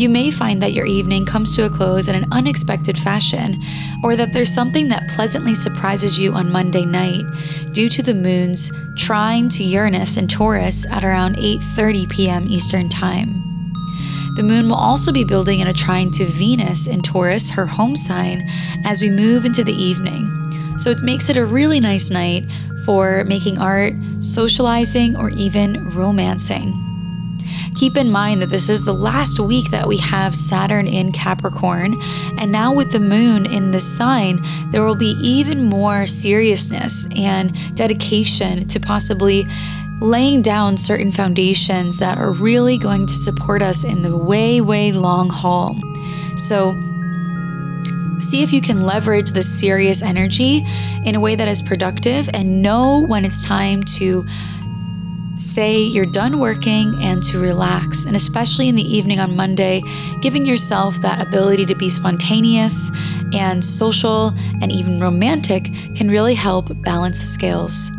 You 0.01 0.09
may 0.09 0.31
find 0.31 0.63
that 0.63 0.73
your 0.73 0.87
evening 0.87 1.27
comes 1.27 1.55
to 1.57 1.67
a 1.67 1.71
close 1.71 2.09
in 2.09 2.15
an 2.15 2.25
unexpected 2.33 2.97
fashion, 2.97 3.61
or 4.03 4.17
that 4.17 4.33
there's 4.33 4.53
something 4.53 4.89
that 4.89 5.11
pleasantly 5.11 5.55
surprises 5.55 6.19
you 6.19 6.33
on 6.33 6.51
Monday 6.51 6.87
night 6.87 7.25
due 7.73 7.89
to 7.91 8.03
the 8.03 8.15
moon's 8.15 8.73
trine 8.97 9.49
to 9.51 9.63
Uranus 9.63 10.17
and 10.17 10.31
Taurus 10.31 10.87
at 10.91 11.05
around 11.05 11.37
8:30 11.37 12.09
p.m. 12.09 12.47
Eastern 12.49 12.89
Time. 12.89 13.50
The 14.37 14.43
moon 14.43 14.69
will 14.69 14.77
also 14.77 15.13
be 15.13 15.25
building 15.25 15.61
in 15.61 15.67
a 15.67 15.73
trine 15.73 16.11
to 16.13 16.25
Venus 16.25 16.87
in 16.87 17.03
Taurus, 17.03 17.51
her 17.51 17.67
home 17.67 17.97
sign, 17.97 18.49
as 18.85 19.01
we 19.01 19.11
move 19.11 19.45
into 19.45 19.65
the 19.65 19.75
evening. 19.75 20.27
So 20.79 20.91
it 20.91 21.03
makes 21.03 21.29
it 21.29 21.37
a 21.37 21.45
really 21.45 21.81
nice 21.81 22.11
night 22.11 22.45
for 22.85 23.25
making 23.25 23.59
art, 23.59 23.93
socializing, 24.21 25.17
or 25.17 25.31
even 25.31 25.91
romancing. 25.95 26.87
Keep 27.77 27.97
in 27.97 28.11
mind 28.11 28.43
that 28.43 28.51
this 28.51 28.69
is 28.69 28.85
the 28.85 28.95
last 28.95 29.39
week 29.39 29.71
that 29.71 29.87
we 29.87 29.97
have 29.99 30.35
Saturn 30.35 30.87
in 30.87 31.13
Capricorn, 31.13 31.97
and 32.39 32.51
now 32.51 32.75
with 32.75 32.93
the 32.93 33.01
moon 33.01 33.47
in 33.47 33.71
this 33.71 33.97
sign, 33.97 34.41
there 34.71 34.85
will 34.85 34.97
be 34.97 35.17
even 35.23 35.65
more 35.65 36.07
seriousness 36.07 37.09
and 37.17 37.55
dedication 37.77 38.67
to 38.69 38.81
possibly 38.81 39.45
laying 40.01 40.43
down 40.43 40.79
certain 40.79 41.13
foundations 41.13 41.99
that 41.99 42.19
are 42.19 42.33
really 42.33 42.79
going 42.79 43.07
to 43.07 43.15
support 43.15 43.63
us 43.63 43.85
in 43.85 44.03
the 44.03 44.17
way, 44.17 44.61
way 44.61 44.93
long 44.93 45.29
haul. 45.29 45.77
So, 46.37 46.73
see 48.19 48.43
if 48.43 48.53
you 48.53 48.61
can 48.61 48.83
leverage 48.83 49.31
the 49.31 49.43
serious 49.43 50.03
energy 50.03 50.65
in 51.05 51.15
a 51.15 51.21
way 51.21 51.35
that 51.35 51.49
is 51.49 51.63
productive 51.63 52.29
and 52.35 52.63
know 52.63 53.07
when 53.07 53.25
it's 53.25 53.45
time 53.45 53.83
to 53.83 54.27
say 55.37 55.81
you're 55.81 56.05
done 56.05 56.39
working 56.39 56.95
and 57.01 57.23
to 57.23 57.39
relax, 57.39 58.05
and 58.05 58.15
especially 58.15 58.69
in 58.69 58.75
the 58.75 58.83
evening 58.83 59.21
on 59.21 59.35
Monday, 59.35 59.83
giving 60.21 60.45
yourself 60.45 61.01
that 61.01 61.21
ability 61.27 61.65
to 61.65 61.75
be 61.75 61.89
spontaneous 61.89 62.91
and 63.33 63.65
social 63.65 64.35
and 64.61 64.71
even 64.71 65.01
romantic 65.01 65.73
can 65.95 66.09
really 66.09 66.35
help 66.35 66.69
balance 66.83 67.21
the 67.21 67.27
scales. 67.27 67.91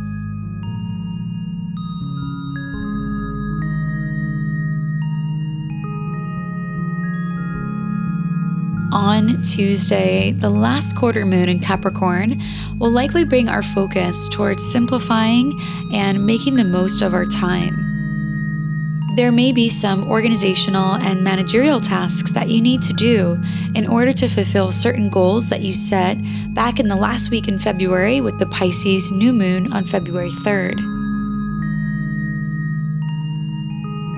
On 8.91 9.41
Tuesday, 9.41 10.31
the 10.31 10.50
last 10.50 10.95
quarter 10.95 11.25
moon 11.25 11.48
in 11.48 11.60
Capricorn 11.60 12.41
will 12.77 12.91
likely 12.91 13.24
bring 13.24 13.48
our 13.48 13.63
focus 13.63 14.27
towards 14.29 14.69
simplifying 14.69 15.60
and 15.93 16.25
making 16.25 16.55
the 16.55 16.63
most 16.63 17.01
of 17.01 17.13
our 17.13 17.25
time. 17.25 17.88
There 19.15 19.31
may 19.31 19.51
be 19.51 19.69
some 19.69 20.10
organizational 20.10 20.95
and 20.95 21.24
managerial 21.24 21.81
tasks 21.81 22.31
that 22.31 22.50
you 22.50 22.62
need 22.62 22.81
to 22.83 22.93
do 22.93 23.41
in 23.75 23.88
order 23.88 24.13
to 24.13 24.27
fulfill 24.27 24.71
certain 24.71 25.10
goals 25.10 25.50
that 25.50 25.62
you 25.62 25.74
set 25.74 26.17
back 26.53 26.79
in 26.79 26.88
the 26.88 26.95
last 26.95 27.29
week 27.29 27.48
in 27.48 27.60
February 27.60 28.21
with 28.21 28.39
the 28.39 28.45
Pisces 28.45 29.12
new 29.12 29.33
moon 29.33 29.71
on 29.74 29.83
February 29.83 30.31
3rd. 30.31 30.90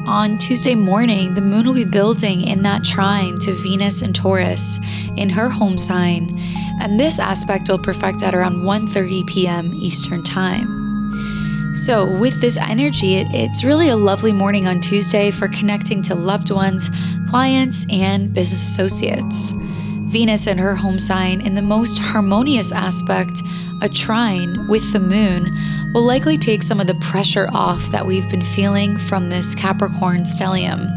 On 0.05 0.37
Tuesday 0.37 0.75
morning, 0.75 1.33
the 1.33 1.41
moon 1.41 1.65
will 1.65 1.73
be 1.73 1.85
building 1.85 2.41
in 2.41 2.61
that 2.63 2.83
trine 2.83 3.39
to 3.39 3.53
Venus 3.53 4.01
and 4.01 4.13
Taurus 4.13 4.79
in 5.15 5.29
her 5.29 5.47
home 5.47 5.77
sign, 5.77 6.37
and 6.81 6.99
this 6.99 7.19
aspect 7.19 7.69
will 7.69 7.79
perfect 7.79 8.21
at 8.21 8.35
around 8.35 8.63
1:30 8.63 9.25
p.m. 9.27 9.73
Eastern 9.73 10.21
Time. 10.21 11.71
So, 11.73 12.19
with 12.19 12.41
this 12.41 12.57
energy, 12.57 13.15
it's 13.15 13.63
really 13.63 13.87
a 13.87 13.95
lovely 13.95 14.33
morning 14.33 14.67
on 14.67 14.81
Tuesday 14.81 15.31
for 15.31 15.47
connecting 15.47 16.01
to 16.03 16.15
loved 16.15 16.51
ones, 16.51 16.89
clients, 17.29 17.85
and 17.89 18.33
business 18.33 18.61
associates. 18.61 19.53
Venus 20.11 20.47
and 20.47 20.59
her 20.59 20.75
home 20.75 20.99
sign 20.99 21.39
in 21.39 21.55
the 21.55 21.61
most 21.61 21.97
harmonious 21.97 22.73
aspect, 22.73 23.41
a 23.83 23.89
trine 23.89 24.67
with 24.67 24.93
the 24.93 24.99
moon, 24.99 25.51
will 25.93 26.03
likely 26.03 26.37
take 26.37 26.63
some 26.63 26.79
of 26.79 26.87
the 26.87 26.95
pressure 26.95 27.47
off 27.53 27.85
that 27.91 28.07
we've 28.07 28.29
been 28.29 28.41
feeling 28.41 28.97
from 28.97 29.29
this 29.29 29.53
Capricorn 29.53 30.23
stellium. 30.23 30.89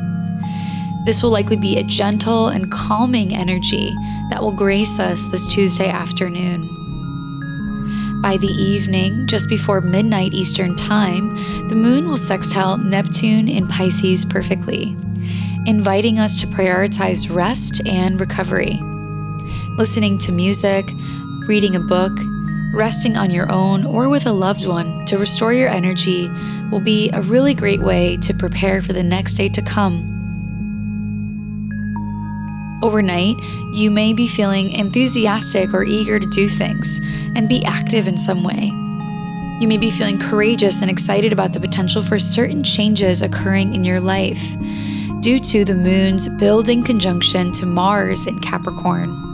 This 1.05 1.23
will 1.23 1.31
likely 1.31 1.57
be 1.57 1.77
a 1.77 1.83
gentle 1.83 2.47
and 2.49 2.71
calming 2.71 3.35
energy 3.35 3.93
that 4.31 4.41
will 4.41 4.53
grace 4.53 4.99
us 5.01 5.27
this 5.27 5.47
Tuesday 5.53 5.89
afternoon. 5.89 6.73
By 8.23 8.37
the 8.37 8.47
evening, 8.47 9.27
just 9.27 9.49
before 9.49 9.81
midnight 9.81 10.33
Eastern 10.33 10.77
Time, 10.77 11.35
the 11.69 11.75
moon 11.75 12.09
will 12.09 12.17
sextile 12.17 12.79
Neptune 12.79 13.49
in 13.49 13.67
Pisces 13.67 14.25
perfectly, 14.25 14.97
inviting 15.67 16.21
us 16.21 16.41
to 16.41 16.47
prioritize 16.47 17.35
rest 17.35 17.87
and 17.87 18.21
recovery. 18.21 18.81
Listening 19.77 20.19
to 20.19 20.33
music, 20.33 20.89
reading 21.47 21.77
a 21.77 21.81
book, 21.81 22.17
resting 22.77 23.17
on 23.17 23.31
your 23.31 23.51
own 23.51 23.85
or 23.87 24.09
with 24.09 24.27
a 24.27 24.33
loved 24.33 24.67
one 24.67 25.05
to 25.07 25.17
restore 25.17 25.53
your 25.53 25.69
energy 25.69 26.29
will 26.71 26.81
be 26.81 27.11
a 27.11 27.23
really 27.23 27.55
great 27.55 27.81
way 27.81 28.17
to 28.19 28.35
prepare 28.35 28.83
for 28.83 28.93
the 28.93 29.03
next 29.03 29.35
day 29.35 29.49
to 29.49 29.63
come. 29.63 30.13
Overnight, 32.83 33.37
you 33.73 33.91
may 33.91 34.13
be 34.13 34.29
feeling 34.29 34.71
enthusiastic 34.73 35.73
or 35.73 35.85
eager 35.85 36.21
to 36.21 36.27
do 36.27 36.47
things 36.47 37.01
and 37.35 37.49
be 37.49 37.65
active 37.65 38.07
in 38.07 38.19
some 38.19 38.45
way. 38.45 38.71
You 39.61 39.67
may 39.67 39.79
be 39.79 39.91
feeling 39.91 40.19
courageous 40.19 40.83
and 40.83 40.91
excited 40.91 41.33
about 41.33 41.55
the 41.55 41.61
potential 41.61 42.03
for 42.03 42.19
certain 42.19 42.63
changes 42.63 43.23
occurring 43.23 43.75
in 43.75 43.85
your 43.85 44.01
life 44.01 44.55
due 45.21 45.39
to 45.41 45.65
the 45.65 45.75
moon's 45.75 46.29
building 46.29 46.85
conjunction 46.85 47.51
to 47.53 47.65
Mars 47.65 48.27
in 48.27 48.39
Capricorn. 48.41 49.26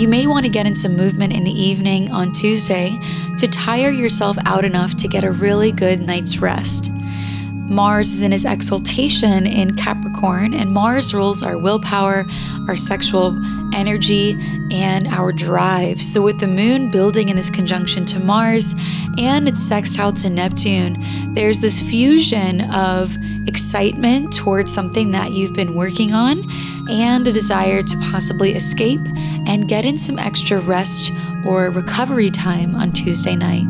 You 0.00 0.08
may 0.08 0.26
want 0.26 0.46
to 0.46 0.50
get 0.50 0.66
in 0.66 0.74
some 0.74 0.96
movement 0.96 1.34
in 1.34 1.44
the 1.44 1.52
evening 1.52 2.10
on 2.10 2.32
Tuesday 2.32 2.98
to 3.36 3.46
tire 3.46 3.90
yourself 3.90 4.38
out 4.46 4.64
enough 4.64 4.96
to 4.96 5.06
get 5.06 5.24
a 5.24 5.30
really 5.30 5.72
good 5.72 6.00
night's 6.00 6.38
rest. 6.38 6.90
Mars 7.68 8.10
is 8.10 8.22
in 8.22 8.32
his 8.32 8.46
exaltation 8.46 9.46
in 9.46 9.76
Capricorn, 9.76 10.54
and 10.54 10.72
Mars 10.72 11.12
rules 11.12 11.42
our 11.42 11.58
willpower, 11.58 12.24
our 12.66 12.76
sexual 12.76 13.38
energy, 13.74 14.38
and 14.72 15.06
our 15.08 15.32
drive. 15.32 16.00
So, 16.00 16.22
with 16.22 16.40
the 16.40 16.48
moon 16.48 16.90
building 16.90 17.28
in 17.28 17.36
this 17.36 17.50
conjunction 17.50 18.06
to 18.06 18.18
Mars 18.18 18.74
and 19.18 19.46
its 19.46 19.60
sextile 19.60 20.14
to 20.14 20.30
Neptune, 20.30 20.96
there's 21.34 21.60
this 21.60 21.78
fusion 21.78 22.62
of 22.70 23.14
excitement 23.46 24.32
towards 24.32 24.72
something 24.72 25.10
that 25.10 25.32
you've 25.32 25.52
been 25.52 25.74
working 25.74 26.14
on 26.14 26.42
and 26.90 27.26
a 27.26 27.32
desire 27.32 27.82
to 27.82 27.96
possibly 27.98 28.54
escape 28.54 29.00
and 29.46 29.68
get 29.68 29.84
in 29.84 29.96
some 29.96 30.18
extra 30.18 30.58
rest 30.60 31.12
or 31.46 31.70
recovery 31.70 32.30
time 32.30 32.74
on 32.74 32.92
Tuesday 32.92 33.36
night. 33.36 33.66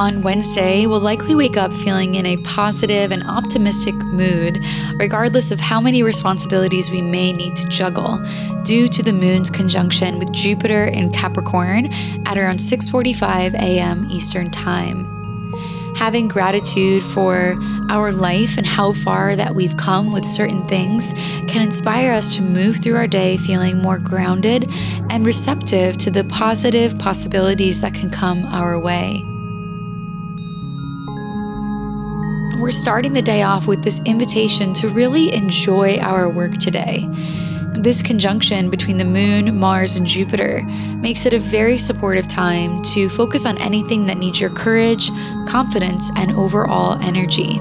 on 0.00 0.22
Wednesday 0.22 0.86
we'll 0.86 1.00
likely 1.00 1.34
wake 1.34 1.56
up 1.56 1.72
feeling 1.72 2.14
in 2.14 2.24
a 2.24 2.36
positive 2.38 3.12
and 3.12 3.22
optimistic 3.24 3.94
mood, 3.94 4.58
regardless 4.94 5.50
of 5.50 5.60
how 5.60 5.80
many 5.80 6.02
responsibilities 6.02 6.90
we 6.90 7.02
may 7.02 7.32
need 7.32 7.56
to 7.56 7.68
juggle, 7.68 8.18
due 8.62 8.88
to 8.88 9.02
the 9.02 9.12
moon's 9.12 9.50
conjunction 9.50 10.18
with 10.18 10.32
Jupiter 10.32 10.84
in 10.84 11.12
Capricorn 11.12 11.92
at 12.24 12.38
around 12.38 12.58
6:45 12.58 13.54
a.m. 13.54 14.08
Eastern 14.10 14.50
Time. 14.50 15.19
Having 16.00 16.28
gratitude 16.28 17.02
for 17.02 17.56
our 17.90 18.10
life 18.10 18.56
and 18.56 18.66
how 18.66 18.94
far 18.94 19.36
that 19.36 19.54
we've 19.54 19.76
come 19.76 20.12
with 20.12 20.26
certain 20.26 20.66
things 20.66 21.12
can 21.46 21.60
inspire 21.60 22.12
us 22.12 22.34
to 22.36 22.42
move 22.42 22.82
through 22.82 22.96
our 22.96 23.06
day 23.06 23.36
feeling 23.36 23.78
more 23.78 23.98
grounded 23.98 24.66
and 25.10 25.26
receptive 25.26 25.98
to 25.98 26.10
the 26.10 26.24
positive 26.24 26.98
possibilities 26.98 27.82
that 27.82 27.92
can 27.92 28.10
come 28.10 28.46
our 28.46 28.80
way. 28.80 29.22
we're 32.60 32.70
starting 32.70 33.14
the 33.14 33.22
day 33.22 33.42
off 33.42 33.66
with 33.66 33.82
this 33.82 34.02
invitation 34.04 34.74
to 34.74 34.88
really 34.90 35.32
enjoy 35.32 35.96
our 35.98 36.28
work 36.28 36.52
today. 36.58 37.08
This 37.80 38.02
conjunction 38.02 38.68
between 38.68 38.98
the 38.98 39.06
moon, 39.06 39.58
Mars, 39.58 39.96
and 39.96 40.06
Jupiter 40.06 40.62
makes 40.96 41.24
it 41.24 41.32
a 41.32 41.38
very 41.38 41.78
supportive 41.78 42.28
time 42.28 42.82
to 42.82 43.08
focus 43.08 43.46
on 43.46 43.56
anything 43.56 44.04
that 44.04 44.18
needs 44.18 44.38
your 44.38 44.50
courage, 44.50 45.10
confidence, 45.48 46.10
and 46.14 46.32
overall 46.32 47.00
energy. 47.00 47.58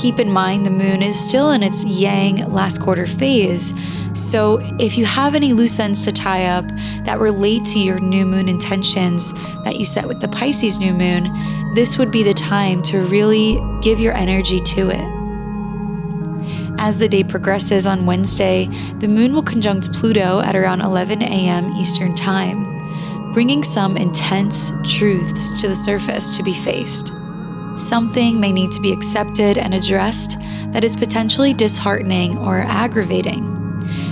Keep 0.00 0.18
in 0.18 0.32
mind 0.32 0.66
the 0.66 0.70
moon 0.70 1.00
is 1.00 1.16
still 1.16 1.52
in 1.52 1.62
its 1.62 1.84
yang 1.84 2.52
last 2.52 2.80
quarter 2.80 3.06
phase, 3.06 3.72
so 4.14 4.58
if 4.80 4.98
you 4.98 5.04
have 5.04 5.36
any 5.36 5.52
loose 5.52 5.78
ends 5.78 6.04
to 6.04 6.10
tie 6.10 6.46
up 6.46 6.64
that 7.04 7.20
relate 7.20 7.64
to 7.66 7.78
your 7.78 8.00
new 8.00 8.26
moon 8.26 8.48
intentions 8.48 9.32
that 9.62 9.76
you 9.76 9.84
set 9.84 10.08
with 10.08 10.20
the 10.20 10.28
Pisces 10.28 10.80
new 10.80 10.92
moon, 10.92 11.32
this 11.76 11.98
would 11.98 12.10
be 12.10 12.24
the 12.24 12.34
time 12.34 12.82
to 12.82 12.98
really 13.02 13.60
give 13.80 14.00
your 14.00 14.14
energy 14.14 14.60
to 14.60 14.90
it. 14.90 15.17
As 16.80 17.00
the 17.00 17.08
day 17.08 17.24
progresses 17.24 17.88
on 17.88 18.06
Wednesday, 18.06 18.66
the 19.00 19.08
moon 19.08 19.34
will 19.34 19.42
conjunct 19.42 19.92
Pluto 19.92 20.40
at 20.40 20.54
around 20.54 20.80
11 20.80 21.22
a.m. 21.22 21.72
Eastern 21.72 22.14
Time, 22.14 23.32
bringing 23.32 23.64
some 23.64 23.96
intense 23.96 24.70
truths 24.84 25.60
to 25.60 25.68
the 25.68 25.74
surface 25.74 26.36
to 26.36 26.44
be 26.44 26.54
faced. 26.54 27.12
Something 27.76 28.38
may 28.38 28.52
need 28.52 28.70
to 28.70 28.80
be 28.80 28.92
accepted 28.92 29.58
and 29.58 29.74
addressed 29.74 30.38
that 30.70 30.84
is 30.84 30.94
potentially 30.94 31.52
disheartening 31.52 32.38
or 32.38 32.60
aggravating. 32.60 33.56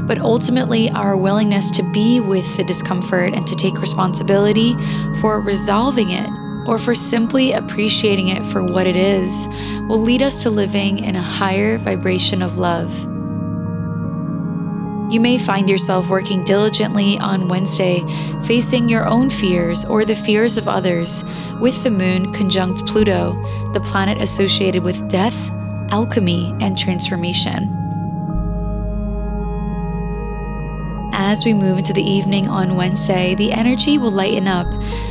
But 0.03 0.19
ultimately, 0.19 0.91
our 0.91 1.17
willingness 1.17 1.71
to 1.71 1.89
be 1.93 2.19
with 2.19 2.57
the 2.57 2.65
discomfort 2.65 3.33
and 3.33 3.47
to 3.47 3.55
take 3.55 3.81
responsibility 3.81 4.75
for 5.21 5.41
resolving 5.41 6.11
it 6.11 6.29
or 6.67 6.79
for 6.79 6.95
simply 6.95 7.53
appreciating 7.53 8.29
it 8.29 8.45
for 8.45 8.63
what 8.63 8.87
it 8.87 8.97
is 8.97 9.49
will 9.89 10.01
lead 10.01 10.23
us 10.23 10.43
to 10.43 10.51
living 10.51 10.99
in 10.99 11.17
a 11.17 11.23
higher 11.23 11.79
vibration 11.79 12.43
of 12.43 12.57
love. 12.57 12.93
You 15.13 15.21
may 15.21 15.39
find 15.39 15.71
yourself 15.71 16.09
working 16.09 16.45
diligently 16.45 17.17
on 17.19 17.49
Wednesday, 17.49 18.03
facing 18.43 18.89
your 18.89 19.07
own 19.07 19.31
fears 19.31 19.85
or 19.85 20.05
the 20.05 20.17
fears 20.17 20.59
of 20.59 20.67
others, 20.67 21.23
with 21.61 21.81
the 21.85 21.91
moon 21.91 22.33
conjunct 22.33 22.85
Pluto, 22.87 23.33
the 23.73 23.81
planet 23.81 24.21
associated 24.21 24.83
with 24.83 25.09
death, 25.09 25.51
alchemy, 25.91 26.53
and 26.61 26.77
transformation. 26.77 27.77
as 31.19 31.45
we 31.45 31.53
move 31.53 31.77
into 31.77 31.93
the 31.93 32.03
evening 32.03 32.47
on 32.47 32.77
Wednesday, 32.77 33.35
the 33.35 33.51
energy 33.53 33.99
will 33.99 34.13
lighten 34.13 34.47
up 34.47 34.67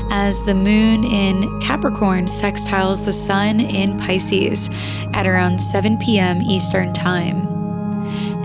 as 0.10 0.42
the 0.42 0.54
moon 0.54 1.04
in 1.04 1.60
Capricorn 1.60 2.26
sextiles 2.26 3.06
the 3.06 3.12
sun 3.12 3.60
in 3.60 3.98
Pisces 3.98 4.70
at 5.14 5.28
around 5.28 5.62
7 5.62 5.98
p.m. 5.98 6.42
Eastern 6.42 6.94
Time. 6.94 7.48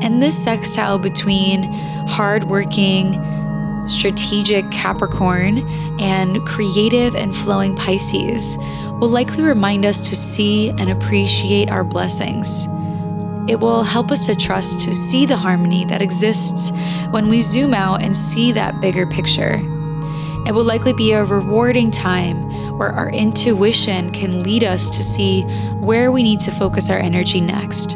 And 0.02 0.22
this 0.22 0.42
sextile 0.42 0.98
between 0.98 1.64
hardworking, 2.08 3.14
strategic 3.86 4.70
Capricorn 4.70 5.58
and 6.00 6.44
creative 6.46 7.14
and 7.14 7.36
flowing 7.36 7.76
Pisces 7.76 8.56
will 9.00 9.08
likely 9.08 9.42
remind 9.42 9.84
us 9.84 10.00
to 10.08 10.16
see 10.16 10.70
and 10.70 10.90
appreciate 10.90 11.70
our 11.70 11.84
blessings 11.84 12.66
it 13.50 13.58
will 13.58 13.82
help 13.82 14.12
us 14.12 14.26
to 14.26 14.36
trust 14.36 14.80
to 14.80 14.94
see 14.94 15.26
the 15.26 15.36
harmony 15.36 15.84
that 15.84 16.00
exists 16.00 16.70
when 17.10 17.28
we 17.28 17.40
zoom 17.40 17.74
out 17.74 18.00
and 18.00 18.16
see 18.16 18.52
that 18.52 18.80
bigger 18.80 19.06
picture. 19.06 19.60
It 20.50 20.54
will 20.54 20.64
likely 20.64 20.92
be 20.92 21.12
a 21.12 21.24
rewarding 21.24 21.92
time 21.92 22.76
where 22.76 22.88
our 22.88 23.08
intuition 23.10 24.10
can 24.10 24.42
lead 24.42 24.64
us 24.64 24.90
to 24.90 25.00
see 25.00 25.42
where 25.78 26.10
we 26.10 26.24
need 26.24 26.40
to 26.40 26.50
focus 26.50 26.90
our 26.90 26.98
energy 26.98 27.40
next. 27.40 27.94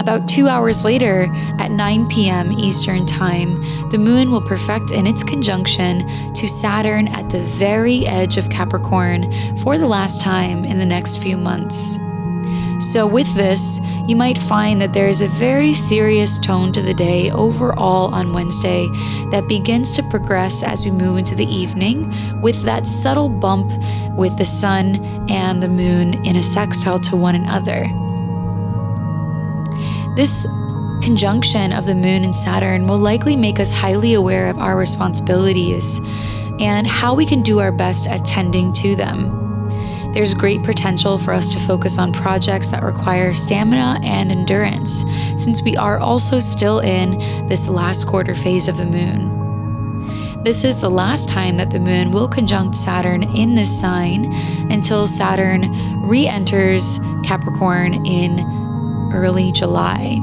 About 0.00 0.28
two 0.28 0.46
hours 0.46 0.84
later, 0.84 1.26
at 1.58 1.72
9 1.72 2.06
p.m. 2.06 2.52
Eastern 2.52 3.06
Time, 3.06 3.56
the 3.90 3.98
moon 3.98 4.30
will 4.30 4.40
perfect 4.40 4.92
in 4.92 5.08
its 5.08 5.24
conjunction 5.24 6.06
to 6.34 6.46
Saturn 6.46 7.08
at 7.08 7.28
the 7.30 7.40
very 7.40 8.06
edge 8.06 8.36
of 8.36 8.50
Capricorn 8.50 9.32
for 9.56 9.78
the 9.78 9.88
last 9.88 10.20
time 10.20 10.64
in 10.64 10.78
the 10.78 10.86
next 10.86 11.16
few 11.16 11.36
months. 11.36 11.98
So, 12.80 13.06
with 13.06 13.32
this, 13.34 13.78
you 14.06 14.16
might 14.16 14.38
find 14.38 14.80
that 14.80 14.94
there 14.94 15.08
is 15.08 15.20
a 15.20 15.28
very 15.28 15.74
serious 15.74 16.38
tone 16.38 16.72
to 16.72 16.80
the 16.80 16.94
day 16.94 17.30
overall 17.30 18.12
on 18.14 18.32
Wednesday 18.32 18.88
that 19.30 19.46
begins 19.48 19.94
to 19.96 20.02
progress 20.04 20.62
as 20.62 20.86
we 20.86 20.90
move 20.90 21.18
into 21.18 21.34
the 21.34 21.44
evening 21.44 22.10
with 22.40 22.62
that 22.62 22.86
subtle 22.86 23.28
bump 23.28 23.70
with 24.16 24.36
the 24.38 24.46
sun 24.46 25.04
and 25.30 25.62
the 25.62 25.68
moon 25.68 26.24
in 26.24 26.36
a 26.36 26.42
sextile 26.42 26.98
to 27.00 27.16
one 27.16 27.34
another. 27.34 27.84
This 30.16 30.46
conjunction 31.02 31.74
of 31.74 31.84
the 31.84 31.94
moon 31.94 32.24
and 32.24 32.34
Saturn 32.34 32.86
will 32.86 32.98
likely 32.98 33.36
make 33.36 33.60
us 33.60 33.74
highly 33.74 34.14
aware 34.14 34.48
of 34.48 34.58
our 34.58 34.78
responsibilities 34.78 36.00
and 36.60 36.86
how 36.86 37.14
we 37.14 37.26
can 37.26 37.42
do 37.42 37.58
our 37.58 37.72
best 37.72 38.06
at 38.06 38.24
tending 38.24 38.72
to 38.72 38.96
them. 38.96 39.49
There's 40.12 40.34
great 40.34 40.64
potential 40.64 41.18
for 41.18 41.32
us 41.32 41.52
to 41.52 41.60
focus 41.60 41.96
on 41.96 42.12
projects 42.12 42.68
that 42.68 42.82
require 42.82 43.32
stamina 43.32 44.00
and 44.02 44.32
endurance, 44.32 45.04
since 45.36 45.62
we 45.62 45.76
are 45.76 45.98
also 46.00 46.40
still 46.40 46.80
in 46.80 47.18
this 47.46 47.68
last 47.68 48.08
quarter 48.08 48.34
phase 48.34 48.66
of 48.66 48.76
the 48.76 48.86
moon. 48.86 50.42
This 50.42 50.64
is 50.64 50.78
the 50.78 50.90
last 50.90 51.28
time 51.28 51.58
that 51.58 51.70
the 51.70 51.78
moon 51.78 52.10
will 52.10 52.26
conjunct 52.26 52.74
Saturn 52.74 53.22
in 53.36 53.54
this 53.54 53.78
sign 53.78 54.32
until 54.72 55.06
Saturn 55.06 56.02
re 56.02 56.26
enters 56.26 56.98
Capricorn 57.22 58.04
in 58.04 58.40
early 59.12 59.52
July. 59.52 60.18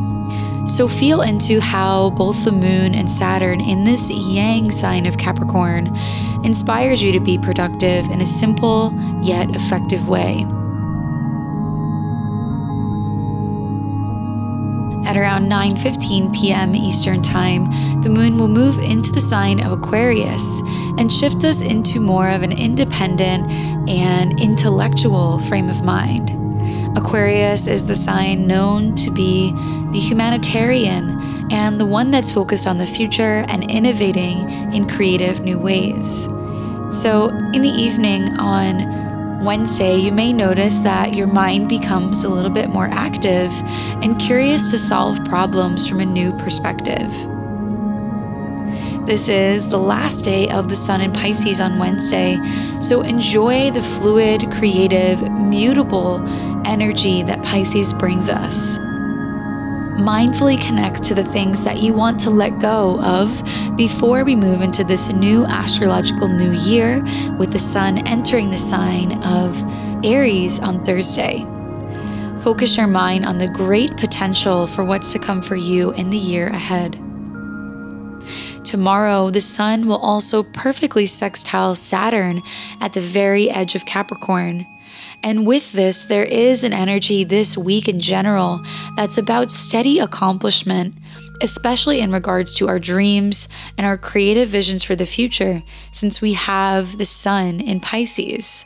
So 0.66 0.90
feel 0.90 1.22
into 1.22 1.62
how 1.62 2.10
both 2.10 2.44
the 2.44 2.52
moon 2.52 2.94
and 2.94 3.10
Saturn 3.10 3.62
in 3.62 3.86
this 3.86 4.10
yang 4.10 4.70
sign 4.70 5.06
of 5.06 5.18
Capricorn 5.18 5.96
inspires 6.48 7.04
you 7.04 7.12
to 7.12 7.20
be 7.20 7.38
productive 7.38 8.06
in 8.06 8.22
a 8.22 8.26
simple 8.26 8.94
yet 9.22 9.54
effective 9.54 10.08
way. 10.08 10.46
At 15.06 15.18
around 15.18 15.50
9:15 15.50 16.34
p.m. 16.34 16.74
Eastern 16.74 17.22
Time, 17.22 17.66
the 18.02 18.10
moon 18.10 18.38
will 18.38 18.48
move 18.48 18.80
into 18.80 19.12
the 19.12 19.20
sign 19.20 19.60
of 19.60 19.74
Aquarius 19.74 20.62
and 20.98 21.12
shift 21.12 21.44
us 21.44 21.60
into 21.60 22.00
more 22.00 22.30
of 22.30 22.44
an 22.44 22.54
independent 22.54 23.52
and 23.90 24.40
intellectual 24.40 25.40
frame 25.40 25.70
of 25.70 25.84
mind. 25.84 26.32
Aquarius 26.98 27.68
is 27.68 27.86
the 27.86 27.96
sign 27.96 28.48
known 28.48 28.96
to 28.96 29.12
be 29.12 29.52
the 29.92 30.00
humanitarian 30.00 31.06
and 31.52 31.78
the 31.78 31.86
one 31.86 32.10
that's 32.10 32.32
focused 32.32 32.68
on 32.68 32.78
the 32.78 32.86
future 32.86 33.44
and 33.50 33.70
innovating 33.70 34.50
in 34.74 34.88
creative 34.88 35.42
new 35.42 35.60
ways. 35.60 36.30
So, 36.90 37.28
in 37.54 37.62
the 37.64 37.70
evening 37.70 38.38
on 38.38 39.44
Wednesday, 39.44 39.98
you 39.98 40.14
may 40.14 40.32
notice 40.32 40.80
that 40.80 41.14
your 41.14 41.28
mind 41.28 41.68
becomes 41.68 42.24
a 42.24 42.30
little 42.30 42.50
bit 42.50 42.70
more 42.70 42.88
active 42.90 43.52
and 44.02 44.18
curious 44.18 44.72
to 44.72 44.78
solve 44.78 45.22
problems 45.26 45.86
from 45.86 46.00
a 46.00 46.06
new 46.06 46.32
perspective. 46.38 47.12
This 49.06 49.28
is 49.28 49.68
the 49.68 49.78
last 49.78 50.24
day 50.24 50.48
of 50.48 50.70
the 50.70 50.78
sun 50.78 51.02
in 51.02 51.12
Pisces 51.12 51.60
on 51.60 51.78
Wednesday, 51.78 52.38
so 52.80 53.02
enjoy 53.02 53.70
the 53.72 53.82
fluid, 53.82 54.50
creative, 54.52 55.22
mutable 55.30 56.26
energy 56.66 57.22
that 57.22 57.44
Pisces 57.44 57.92
brings 57.92 58.30
us. 58.30 58.78
Mindfully 59.98 60.62
connect 60.62 61.04
to 61.06 61.16
the 61.16 61.24
things 61.24 61.64
that 61.64 61.82
you 61.82 61.94
want 61.94 62.20
to 62.20 62.30
let 62.30 62.60
go 62.60 63.02
of 63.02 63.44
before 63.76 64.24
we 64.24 64.36
move 64.36 64.62
into 64.62 64.84
this 64.84 65.10
new 65.10 65.44
astrological 65.46 66.28
new 66.28 66.52
year 66.52 67.04
with 67.38 67.52
the 67.52 67.60
sun 67.60 68.08
entering 68.08 68.52
the 68.52 68.60
sign 68.60 69.24
of 69.24 69.60
Aries 70.06 70.60
on 70.60 70.86
Thursday. 70.86 71.46
Focus 72.42 72.78
your 72.78 72.88
mind 72.88 73.26
on 73.26 73.40
the 73.40 73.48
great 73.48 73.98
potential 73.98 74.68
for 74.68 74.86
what's 74.86 75.12
to 75.14 75.20
come 75.20 75.42
for 75.42 75.56
you 75.56 75.92
in 75.94 76.12
the 76.12 76.18
year 76.18 76.48
ahead. 76.48 76.94
Tomorrow, 78.64 79.32
the 79.32 79.42
sun 79.42 79.88
will 79.88 79.98
also 79.98 80.44
perfectly 80.44 81.06
sextile 81.08 81.74
Saturn 81.74 82.44
at 82.80 82.94
the 82.94 83.02
very 83.02 83.50
edge 83.50 83.74
of 83.74 83.86
Capricorn. 83.86 84.68
And 85.24 85.46
with 85.46 85.72
this, 85.74 86.06
there 86.06 86.24
is 86.24 86.64
an 86.64 86.74
energy 86.74 87.24
this 87.24 87.58
week 87.58 87.88
in 87.88 88.00
general 88.00 88.62
that's 88.96 89.18
about 89.18 89.52
steady 89.52 90.00
accomplishment, 90.00 90.96
especially 91.42 92.00
in 92.00 92.12
regards 92.12 92.56
to 92.56 92.68
our 92.68 92.80
dreams 92.80 93.48
and 93.78 93.86
our 93.86 93.98
creative 93.98 94.50
visions 94.50 94.84
for 94.84 94.96
the 94.96 95.06
future, 95.06 95.64
since 95.92 96.22
we 96.22 96.34
have 96.34 96.98
the 96.98 97.06
sun 97.06 97.60
in 97.60 97.80
Pisces. 97.80 98.66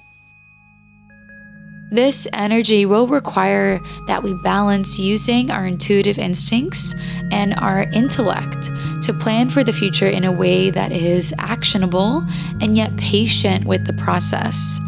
This 1.91 2.25
energy 2.31 2.85
will 2.85 3.07
require 3.07 3.81
that 4.07 4.23
we 4.23 4.33
balance 4.35 4.97
using 4.97 5.51
our 5.51 5.65
intuitive 5.65 6.17
instincts 6.17 6.95
and 7.31 7.53
our 7.55 7.83
intellect 7.91 8.69
to 9.03 9.13
plan 9.13 9.49
for 9.49 9.61
the 9.61 9.73
future 9.73 10.07
in 10.07 10.23
a 10.23 10.31
way 10.31 10.69
that 10.69 10.93
is 10.93 11.33
actionable 11.37 12.25
and 12.61 12.77
yet 12.77 12.95
patient 12.95 13.65
with 13.65 13.85
the 13.85 13.93
process. 13.93 14.79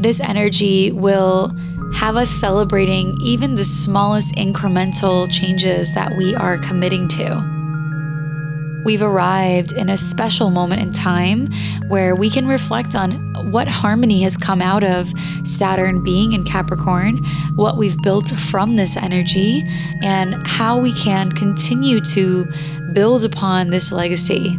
This 0.00 0.18
energy 0.18 0.90
will 0.92 1.54
have 1.92 2.16
us 2.16 2.30
celebrating 2.30 3.18
even 3.22 3.54
the 3.54 3.64
smallest 3.64 4.34
incremental 4.36 5.30
changes 5.30 5.92
that 5.94 6.16
we 6.16 6.34
are 6.34 6.56
committing 6.56 7.06
to. 7.08 8.80
We've 8.82 9.02
arrived 9.02 9.72
in 9.72 9.90
a 9.90 9.98
special 9.98 10.48
moment 10.48 10.80
in 10.80 10.90
time 10.90 11.52
where 11.88 12.16
we 12.16 12.30
can 12.30 12.48
reflect 12.48 12.94
on 12.94 13.12
what 13.52 13.68
harmony 13.68 14.22
has 14.22 14.38
come 14.38 14.62
out 14.62 14.84
of 14.84 15.12
Saturn 15.44 16.02
being 16.02 16.32
in 16.32 16.44
Capricorn, 16.44 17.18
what 17.56 17.76
we've 17.76 18.00
built 18.00 18.30
from 18.30 18.76
this 18.76 18.96
energy, 18.96 19.62
and 20.02 20.46
how 20.46 20.80
we 20.80 20.94
can 20.94 21.30
continue 21.30 22.00
to 22.00 22.46
build 22.94 23.22
upon 23.22 23.68
this 23.68 23.92
legacy. 23.92 24.58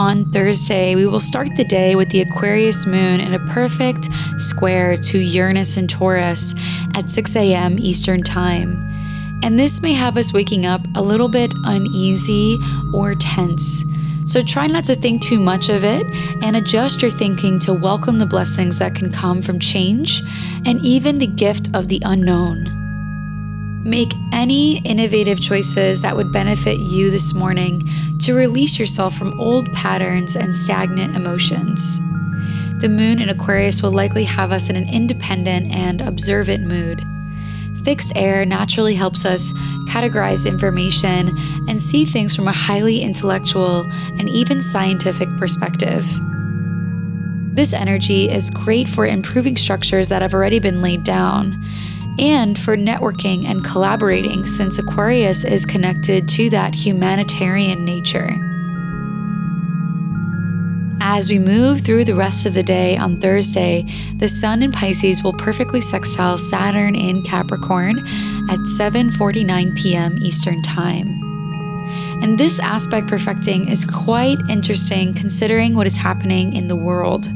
On 0.00 0.24
Thursday, 0.32 0.94
we 0.94 1.06
will 1.06 1.20
start 1.20 1.54
the 1.56 1.64
day 1.64 1.94
with 1.94 2.08
the 2.08 2.22
Aquarius 2.22 2.86
moon 2.86 3.20
in 3.20 3.34
a 3.34 3.46
perfect 3.50 4.08
square 4.38 4.96
to 4.96 5.18
Uranus 5.18 5.76
and 5.76 5.90
Taurus 5.90 6.54
at 6.94 7.10
6 7.10 7.36
a.m. 7.36 7.78
Eastern 7.78 8.22
Time. 8.22 8.78
And 9.42 9.58
this 9.58 9.82
may 9.82 9.92
have 9.92 10.16
us 10.16 10.32
waking 10.32 10.64
up 10.64 10.80
a 10.96 11.02
little 11.02 11.28
bit 11.28 11.52
uneasy 11.64 12.56
or 12.94 13.14
tense. 13.14 13.84
So 14.24 14.42
try 14.42 14.68
not 14.68 14.84
to 14.84 14.94
think 14.94 15.20
too 15.20 15.38
much 15.38 15.68
of 15.68 15.84
it 15.84 16.06
and 16.42 16.56
adjust 16.56 17.02
your 17.02 17.10
thinking 17.10 17.58
to 17.58 17.74
welcome 17.74 18.18
the 18.18 18.24
blessings 18.24 18.78
that 18.78 18.94
can 18.94 19.12
come 19.12 19.42
from 19.42 19.58
change 19.58 20.22
and 20.64 20.80
even 20.82 21.18
the 21.18 21.26
gift 21.26 21.68
of 21.74 21.88
the 21.88 22.00
unknown. 22.06 22.79
Make 23.84 24.12
any 24.32 24.78
innovative 24.80 25.40
choices 25.40 26.02
that 26.02 26.14
would 26.14 26.30
benefit 26.30 26.78
you 26.80 27.10
this 27.10 27.32
morning 27.32 27.88
to 28.18 28.34
release 28.34 28.78
yourself 28.78 29.16
from 29.16 29.40
old 29.40 29.72
patterns 29.72 30.36
and 30.36 30.54
stagnant 30.54 31.16
emotions. 31.16 31.98
The 32.80 32.90
moon 32.90 33.22
in 33.22 33.30
Aquarius 33.30 33.82
will 33.82 33.92
likely 33.92 34.24
have 34.24 34.52
us 34.52 34.68
in 34.68 34.76
an 34.76 34.92
independent 34.92 35.72
and 35.72 36.02
observant 36.02 36.66
mood. 36.66 37.02
Fixed 37.82 38.12
air 38.16 38.44
naturally 38.44 38.94
helps 38.94 39.24
us 39.24 39.50
categorize 39.88 40.46
information 40.46 41.34
and 41.66 41.80
see 41.80 42.04
things 42.04 42.36
from 42.36 42.48
a 42.48 42.52
highly 42.52 43.00
intellectual 43.00 43.90
and 44.18 44.28
even 44.28 44.60
scientific 44.60 45.28
perspective. 45.38 46.06
This 47.54 47.72
energy 47.72 48.28
is 48.28 48.50
great 48.50 48.88
for 48.88 49.06
improving 49.06 49.56
structures 49.56 50.10
that 50.10 50.20
have 50.20 50.34
already 50.34 50.58
been 50.58 50.82
laid 50.82 51.02
down 51.02 51.64
and 52.18 52.58
for 52.58 52.76
networking 52.76 53.44
and 53.44 53.64
collaborating 53.64 54.46
since 54.46 54.78
Aquarius 54.78 55.44
is 55.44 55.64
connected 55.64 56.28
to 56.30 56.50
that 56.50 56.74
humanitarian 56.74 57.84
nature. 57.84 58.36
As 61.02 61.30
we 61.30 61.38
move 61.38 61.80
through 61.80 62.04
the 62.04 62.14
rest 62.14 62.44
of 62.44 62.54
the 62.54 62.62
day 62.62 62.96
on 62.96 63.20
Thursday, 63.20 63.86
the 64.16 64.28
Sun 64.28 64.62
in 64.62 64.70
Pisces 64.70 65.22
will 65.22 65.32
perfectly 65.32 65.80
sextile 65.80 66.36
Saturn 66.36 66.94
in 66.94 67.22
Capricorn 67.22 67.98
at 68.50 68.58
7:49 68.60 69.76
p.m. 69.76 70.18
Eastern 70.18 70.62
Time. 70.62 71.20
And 72.22 72.36
this 72.36 72.60
aspect 72.60 73.08
perfecting 73.08 73.68
is 73.68 73.86
quite 73.86 74.38
interesting 74.50 75.14
considering 75.14 75.74
what 75.74 75.86
is 75.86 75.96
happening 75.96 76.52
in 76.52 76.68
the 76.68 76.76
world. 76.76 77.26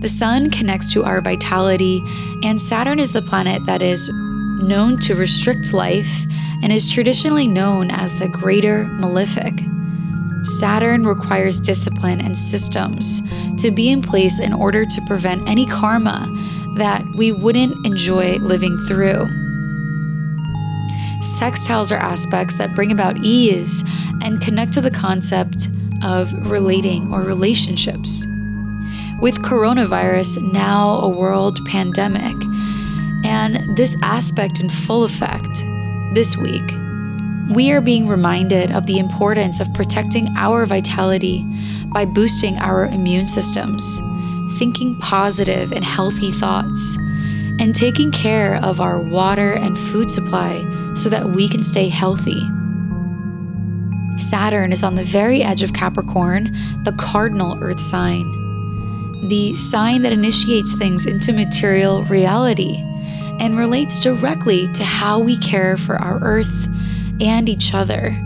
The 0.00 0.08
sun 0.08 0.50
connects 0.50 0.92
to 0.92 1.04
our 1.04 1.20
vitality, 1.20 2.00
and 2.44 2.60
Saturn 2.60 3.00
is 3.00 3.12
the 3.12 3.22
planet 3.22 3.66
that 3.66 3.82
is 3.82 4.08
known 4.60 4.98
to 5.00 5.16
restrict 5.16 5.72
life 5.72 6.24
and 6.62 6.72
is 6.72 6.90
traditionally 6.90 7.48
known 7.48 7.90
as 7.90 8.18
the 8.18 8.28
greater 8.28 8.84
malefic. 8.84 9.54
Saturn 10.42 11.04
requires 11.04 11.60
discipline 11.60 12.20
and 12.20 12.38
systems 12.38 13.22
to 13.60 13.72
be 13.72 13.88
in 13.88 14.00
place 14.00 14.38
in 14.38 14.52
order 14.52 14.84
to 14.84 15.00
prevent 15.06 15.48
any 15.48 15.66
karma 15.66 16.28
that 16.76 17.04
we 17.16 17.32
wouldn't 17.32 17.84
enjoy 17.84 18.36
living 18.36 18.76
through. 18.86 19.26
Sextiles 21.20 21.90
are 21.90 21.98
aspects 21.98 22.56
that 22.58 22.76
bring 22.76 22.92
about 22.92 23.18
ease 23.24 23.82
and 24.22 24.40
connect 24.40 24.72
to 24.74 24.80
the 24.80 24.92
concept 24.92 25.68
of 26.04 26.32
relating 26.48 27.12
or 27.12 27.22
relationships. 27.22 28.24
With 29.20 29.42
coronavirus 29.42 30.52
now 30.52 31.00
a 31.00 31.08
world 31.08 31.58
pandemic, 31.66 32.36
and 33.24 33.76
this 33.76 33.96
aspect 34.00 34.60
in 34.60 34.68
full 34.68 35.02
effect 35.02 35.64
this 36.14 36.36
week, 36.36 36.62
we 37.52 37.72
are 37.72 37.80
being 37.80 38.06
reminded 38.06 38.70
of 38.70 38.86
the 38.86 39.00
importance 39.00 39.58
of 39.58 39.74
protecting 39.74 40.28
our 40.36 40.64
vitality 40.66 41.44
by 41.92 42.04
boosting 42.04 42.58
our 42.58 42.86
immune 42.86 43.26
systems, 43.26 43.98
thinking 44.56 44.96
positive 45.00 45.72
and 45.72 45.84
healthy 45.84 46.30
thoughts, 46.30 46.96
and 47.58 47.74
taking 47.74 48.12
care 48.12 48.54
of 48.62 48.80
our 48.80 49.00
water 49.00 49.54
and 49.54 49.76
food 49.76 50.12
supply 50.12 50.62
so 50.94 51.08
that 51.08 51.30
we 51.30 51.48
can 51.48 51.64
stay 51.64 51.88
healthy. 51.88 52.40
Saturn 54.16 54.70
is 54.70 54.84
on 54.84 54.94
the 54.94 55.02
very 55.02 55.42
edge 55.42 55.64
of 55.64 55.72
Capricorn, 55.72 56.56
the 56.84 56.94
cardinal 56.96 57.58
earth 57.60 57.80
sign 57.80 58.37
the 59.22 59.54
sign 59.56 60.02
that 60.02 60.12
initiates 60.12 60.74
things 60.74 61.06
into 61.06 61.32
material 61.32 62.04
reality 62.04 62.76
and 63.40 63.58
relates 63.58 63.98
directly 64.00 64.68
to 64.72 64.84
how 64.84 65.18
we 65.18 65.36
care 65.38 65.76
for 65.76 65.96
our 65.96 66.18
earth 66.22 66.68
and 67.20 67.48
each 67.48 67.74
other. 67.74 68.16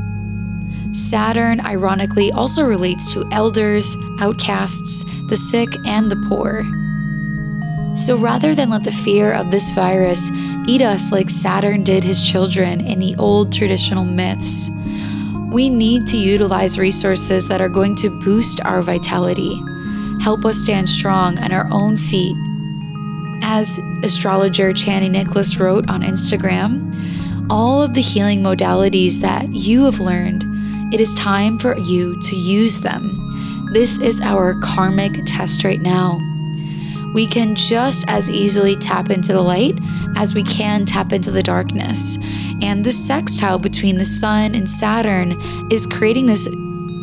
Saturn, 0.92 1.60
ironically, 1.60 2.30
also 2.32 2.64
relates 2.64 3.12
to 3.14 3.28
elders, 3.32 3.96
outcasts, 4.20 5.04
the 5.28 5.36
sick, 5.36 5.68
and 5.86 6.10
the 6.10 6.16
poor. 6.28 6.64
So 7.96 8.16
rather 8.16 8.54
than 8.54 8.70
let 8.70 8.84
the 8.84 8.92
fear 8.92 9.32
of 9.32 9.50
this 9.50 9.70
virus 9.70 10.30
eat 10.66 10.82
us 10.82 11.12
like 11.12 11.30
Saturn 11.30 11.82
did 11.82 12.04
his 12.04 12.26
children 12.26 12.86
in 12.86 12.98
the 12.98 13.16
old 13.16 13.52
traditional 13.52 14.04
myths, 14.04 14.70
we 15.50 15.68
need 15.68 16.06
to 16.08 16.16
utilize 16.16 16.78
resources 16.78 17.48
that 17.48 17.60
are 17.60 17.68
going 17.68 17.94
to 17.96 18.08
boost 18.20 18.62
our 18.64 18.80
vitality 18.80 19.62
help 20.22 20.44
us 20.44 20.56
stand 20.56 20.88
strong 20.88 21.36
on 21.40 21.50
our 21.50 21.66
own 21.72 21.96
feet. 21.96 22.36
As 23.42 23.80
astrologer 24.04 24.72
Chani 24.72 25.10
Nicholas 25.10 25.56
wrote 25.56 25.90
on 25.90 26.02
Instagram, 26.02 26.94
all 27.50 27.82
of 27.82 27.94
the 27.94 28.00
healing 28.00 28.40
modalities 28.40 29.18
that 29.18 29.52
you 29.52 29.84
have 29.84 29.98
learned, 29.98 30.44
it 30.94 31.00
is 31.00 31.12
time 31.14 31.58
for 31.58 31.76
you 31.76 32.20
to 32.22 32.36
use 32.36 32.78
them. 32.78 33.18
This 33.72 33.98
is 33.98 34.20
our 34.20 34.54
karmic 34.60 35.24
test 35.26 35.64
right 35.64 35.82
now. 35.82 36.20
We 37.14 37.26
can 37.26 37.56
just 37.56 38.04
as 38.06 38.30
easily 38.30 38.76
tap 38.76 39.10
into 39.10 39.32
the 39.32 39.42
light 39.42 39.76
as 40.16 40.34
we 40.34 40.44
can 40.44 40.86
tap 40.86 41.12
into 41.12 41.32
the 41.32 41.42
darkness. 41.42 42.16
And 42.62 42.84
the 42.84 42.92
sextile 42.92 43.58
between 43.58 43.98
the 43.98 44.04
sun 44.04 44.54
and 44.54 44.70
Saturn 44.70 45.36
is 45.70 45.86
creating 45.86 46.26
this 46.26 46.46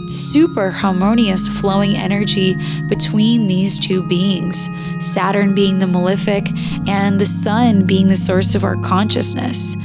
super 0.10 0.72
harmonious 0.72 1.48
flowing 1.48 1.96
energy 1.96 2.56
between 2.88 3.48
these 3.48 3.78
two 3.78 4.02
beings 4.04 4.68
Saturn 5.00 5.56
being 5.56 5.80
the 5.80 5.88
malefic 5.88 6.48
and 6.88 7.20
the 7.20 7.26
sun 7.26 7.86
being 7.86 8.08
the 8.08 8.18
source 8.18 8.54
of 8.54 8.64
our 8.64 8.76
consciousness. 8.78 9.76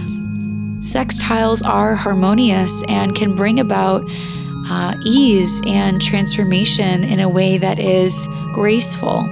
Sextiles 0.81 1.67
are 1.67 1.95
harmonious 1.95 2.83
and 2.89 3.15
can 3.15 3.35
bring 3.35 3.61
about 3.61 4.03
uh, 4.69 4.95
ease 5.05 5.63
and 5.67 6.03
transformation 6.03 7.05
in 7.05 7.21
a 7.21 7.29
way 7.29 7.59
that 7.59 7.79
is 7.79 8.27
graceful. 8.53 9.23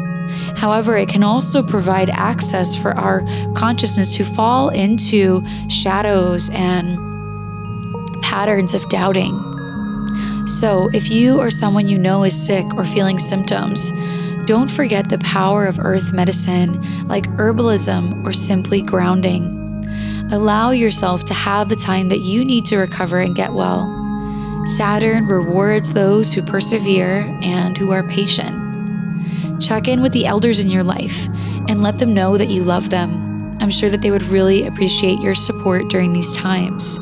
However, 0.57 0.97
it 0.97 1.09
can 1.09 1.25
also 1.25 1.63
provide 1.63 2.11
access 2.11 2.77
for 2.77 2.99
our 2.99 3.23
consciousness 3.55 4.15
to 4.17 4.25
fall 4.25 4.69
into 4.69 5.45
shadows 5.69 6.49
and 6.51 6.97
patterns 8.23 8.73
of 8.73 8.89
doubting. 8.89 9.52
So, 10.47 10.91
if 10.93 11.09
you 11.09 11.39
or 11.39 11.51
someone 11.51 11.89
you 11.89 11.99
know 11.99 12.25
is 12.25 12.47
sick 12.47 12.67
or 12.75 12.85
feeling 12.85 13.21
symptoms, 13.21 13.93
don't 14.45 14.71
forget 14.71 15.09
the 15.09 15.19
power 15.19 15.67
of 15.67 15.79
earth 15.79 16.13
medicine 16.13 16.83
like 17.07 17.29
herbalism 17.37 18.27
or 18.27 18.33
simply 18.33 18.83
grounding. 18.83 19.61
Allow 20.33 20.73
yourself 20.73 21.25
to 21.25 21.35
have 21.35 21.69
the 21.69 21.77
time 21.77 22.09
that 22.09 22.21
you 22.21 22.45
need 22.45 22.67
to 22.67 22.77
recover 22.77 23.21
and 23.21 23.37
get 23.37 23.53
well. 23.53 23.87
Saturn 24.65 25.27
rewards 25.27 25.93
those 25.93 26.33
who 26.33 26.43
persevere 26.43 27.21
and 27.43 27.79
who 27.79 27.93
are 27.93 28.09
patient. 28.09 28.59
Check 29.63 29.87
in 29.87 30.03
with 30.03 30.13
the 30.13 30.27
elders 30.27 30.59
in 30.59 30.71
your 30.71 30.83
life 30.83 31.29
and 31.69 31.83
let 31.83 32.01
them 32.01 32.15
know 32.15 32.37
that 32.37 32.49
you 32.49 32.65
love 32.65 32.91
them. 32.91 33.57
I'm 33.61 33.71
sure 33.71 33.91
that 33.91 34.03
they 34.03 34.11
would 34.11 34.25
really 34.25 34.67
appreciate 34.67 35.21
your 35.21 35.37
support 35.37 35.89
during 35.89 36.13
these 36.13 36.33
times 36.37 36.99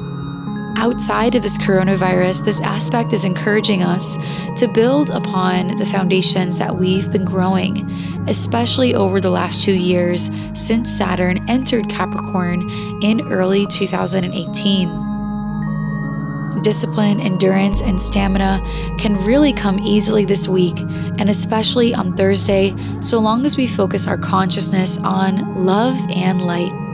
outside 0.80 1.34
of 1.34 1.42
this 1.42 1.58
coronavirus, 1.58 2.44
this 2.44 2.60
aspect 2.62 3.12
is 3.12 3.26
encouraging 3.26 3.82
us 3.82 4.16
to 4.56 4.66
build 4.66 5.10
upon 5.10 5.76
the 5.76 5.84
foundations 5.84 6.56
that 6.56 6.74
we've 6.74 7.12
been 7.12 7.26
growing, 7.26 7.88
especially 8.26 8.94
over 8.94 9.20
the 9.20 9.30
last 9.30 9.62
two 9.62 9.74
years 9.74 10.30
since 10.54 10.90
Saturn 10.90 11.48
entered 11.50 11.88
Capricorn 11.90 12.68
in 13.02 13.20
early 13.30 13.66
2018. 13.66 15.06
discipline, 16.62 17.20
endurance, 17.20 17.80
and 17.80 18.00
stamina 18.00 18.60
can 18.98 19.16
really 19.24 19.52
come 19.52 19.78
easily 19.78 20.24
this 20.26 20.46
week, 20.48 20.78
and 21.18 21.30
especially 21.30 21.94
on 21.94 22.14
Thursday, 22.16 22.74
so 23.00 23.18
long 23.18 23.46
as 23.46 23.56
we 23.56 23.66
focus 23.66 24.06
our 24.06 24.18
consciousness 24.18 24.98
on 24.98 25.64
love 25.64 25.96
and 26.10 26.42
light. 26.42 26.89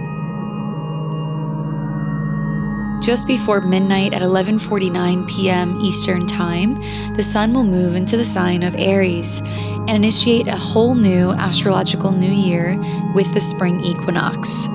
Just 3.07 3.29
before 3.29 3.61
midnight 3.61 4.14
at 4.14 4.23
11:49 4.23 5.29
p.m. 5.29 5.81
Eastern 5.81 6.27
Time, 6.27 6.75
the 7.14 7.23
sun 7.23 7.53
will 7.55 7.62
move 7.62 7.95
into 7.95 8.16
the 8.16 8.25
sign 8.25 8.64
of 8.64 8.75
Aries 8.77 9.42
and 9.87 9.90
initiate 9.90 10.49
a 10.49 10.57
whole 10.57 10.97
new 10.97 11.31
astrological 11.31 12.11
new 12.11 12.33
year 12.33 12.77
with 13.14 13.33
the 13.33 13.40
spring 13.40 13.81
equinox. 13.85 14.66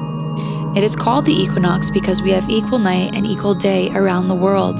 It 0.77 0.81
is 0.81 0.95
called 0.95 1.25
the 1.25 1.35
equinox 1.35 1.89
because 1.89 2.21
we 2.21 2.31
have 2.31 2.47
equal 2.47 2.79
night 2.79 3.13
and 3.15 3.27
equal 3.27 3.53
day 3.53 3.89
around 3.89 4.29
the 4.29 4.41
world 4.47 4.77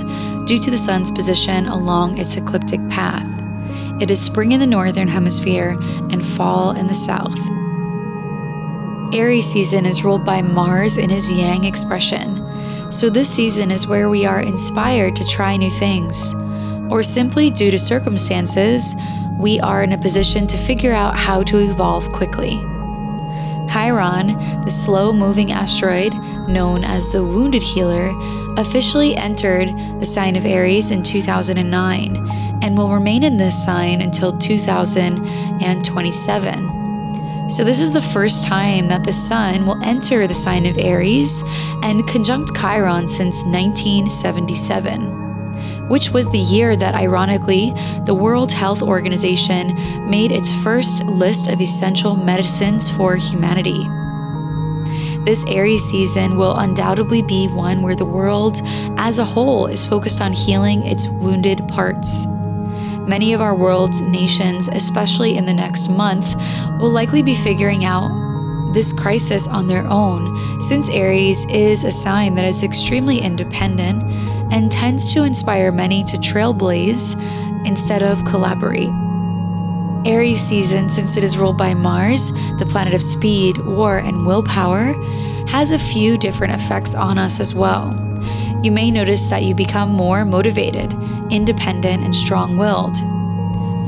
due 0.48 0.58
to 0.58 0.72
the 0.72 0.78
sun's 0.78 1.12
position 1.12 1.68
along 1.68 2.20
its 2.20 2.38
ecliptic 2.38 2.80
path. 2.88 3.28
It 4.02 4.10
is 4.10 4.22
spring 4.22 4.54
in 4.54 4.62
the 4.62 4.66
northern 4.66 5.10
hemisphere 5.10 5.78
and 6.10 6.26
fall 6.26 6.72
in 6.72 6.88
the 6.88 6.94
south. 6.94 7.38
Aries 9.14 9.52
season 9.52 9.86
is 9.86 10.06
ruled 10.06 10.24
by 10.24 10.42
Mars 10.42 10.96
in 10.96 11.10
his 11.10 11.30
yang 11.30 11.66
expression. 11.66 12.48
So, 12.92 13.10
this 13.10 13.34
season 13.34 13.72
is 13.72 13.88
where 13.88 14.10
we 14.10 14.26
are 14.26 14.42
inspired 14.42 15.16
to 15.16 15.26
try 15.26 15.56
new 15.56 15.70
things, 15.70 16.34
or 16.92 17.04
simply 17.04 17.50
due 17.50 17.72
to 17.72 17.80
circumstances, 17.80 18.98
we 19.40 19.62
are 19.62 19.82
in 19.82 19.94
a 19.94 19.98
position 19.98 20.46
to 20.48 20.58
figure 20.58 20.92
out 20.92 21.18
how 21.18 21.42
to 21.44 21.60
evolve 21.60 22.12
quickly. 22.12 22.60
Chiron, 23.72 24.38
the 24.66 24.70
slow 24.70 25.14
moving 25.14 25.54
asteroid 25.54 26.14
known 26.50 26.84
as 26.84 27.14
the 27.14 27.24
Wounded 27.24 27.64
Healer, 27.64 28.12
officially 28.58 29.16
entered 29.16 29.70
the 30.02 30.06
sign 30.06 30.36
of 30.36 30.46
Aries 30.46 30.92
in 30.92 31.02
2009 31.02 32.28
and 32.62 32.78
will 32.78 32.92
remain 32.92 33.24
in 33.24 33.38
this 33.38 33.64
sign 33.64 34.02
until 34.02 34.38
2027. 34.38 36.81
So, 37.52 37.64
this 37.66 37.82
is 37.82 37.92
the 37.92 38.02
first 38.02 38.46
time 38.46 38.88
that 38.88 39.04
the 39.04 39.12
Sun 39.12 39.66
will 39.66 39.84
enter 39.84 40.26
the 40.26 40.34
sign 40.34 40.66
of 40.66 40.78
Aries 40.78 41.44
and 41.84 42.08
conjunct 42.08 42.56
Chiron 42.56 43.10
since 43.10 43.44
1977, 43.44 45.90
which 45.90 46.12
was 46.12 46.32
the 46.32 46.38
year 46.38 46.78
that, 46.78 46.96
ironically, 46.96 47.74
the 48.06 48.14
World 48.14 48.54
Health 48.54 48.82
Organization 48.82 49.76
made 50.10 50.32
its 50.32 50.50
first 50.64 51.04
list 51.08 51.50
of 51.50 51.60
essential 51.60 52.16
medicines 52.16 52.90
for 52.90 53.18
humanity. 53.18 53.86
This 55.26 55.46
Aries 55.48 55.84
season 55.84 56.38
will 56.38 56.56
undoubtedly 56.56 57.22
be 57.22 57.50
one 57.50 57.82
where 57.82 57.98
the 57.98 58.06
world 58.06 58.62
as 58.96 59.20
a 59.20 59.26
whole 59.26 59.68
is 59.68 59.86
focused 59.86 60.22
on 60.22 60.32
healing 60.32 60.86
its 60.86 61.10
wounded 61.10 61.68
parts. 61.68 62.26
Many 63.12 63.34
of 63.34 63.42
our 63.42 63.54
world's 63.54 64.00
nations, 64.00 64.70
especially 64.70 65.36
in 65.36 65.46
the 65.46 65.54
next 65.54 65.90
month, 65.90 66.34
will 66.80 66.92
likely 66.92 67.22
be 67.22 67.36
figuring 67.36 67.84
out 67.84 68.10
this 68.74 68.94
crisis 68.94 69.50
on 69.50 69.68
their 69.68 69.86
own, 69.86 70.62
since 70.62 70.90
Aries 70.90 71.44
is 71.50 71.84
a 71.84 71.92
sign 71.92 72.36
that 72.36 72.46
is 72.46 72.64
extremely 72.64 73.20
independent 73.20 74.02
and 74.54 74.72
tends 74.72 75.14
to 75.14 75.26
inspire 75.26 75.74
many 75.74 76.06
to 76.06 76.16
trailblaze 76.20 77.22
instead 77.68 78.02
of 78.02 78.24
collaborate. 78.24 78.90
Aries 80.06 80.40
season, 80.40 80.90
since 80.90 81.18
it 81.18 81.24
is 81.26 81.38
ruled 81.38 81.58
by 81.58 81.74
Mars, 81.74 82.32
the 82.60 82.66
planet 82.70 82.94
of 82.94 83.04
speed, 83.04 83.58
war, 83.58 83.98
and 83.98 84.26
willpower, 84.26 84.94
has 85.50 85.74
a 85.74 85.80
few 85.80 86.18
different 86.18 86.54
effects 86.54 86.96
on 86.96 87.18
us 87.18 87.42
as 87.42 87.54
well 87.54 87.94
you 88.64 88.72
may 88.72 88.92
notice 88.92 89.28
that 89.28 89.44
you 89.44 89.56
become 89.56 89.90
more 89.90 90.24
motivated, 90.24 90.94
independent, 91.32 92.04
and 92.04 92.16
strong 92.16 92.58
willed. 92.58 92.98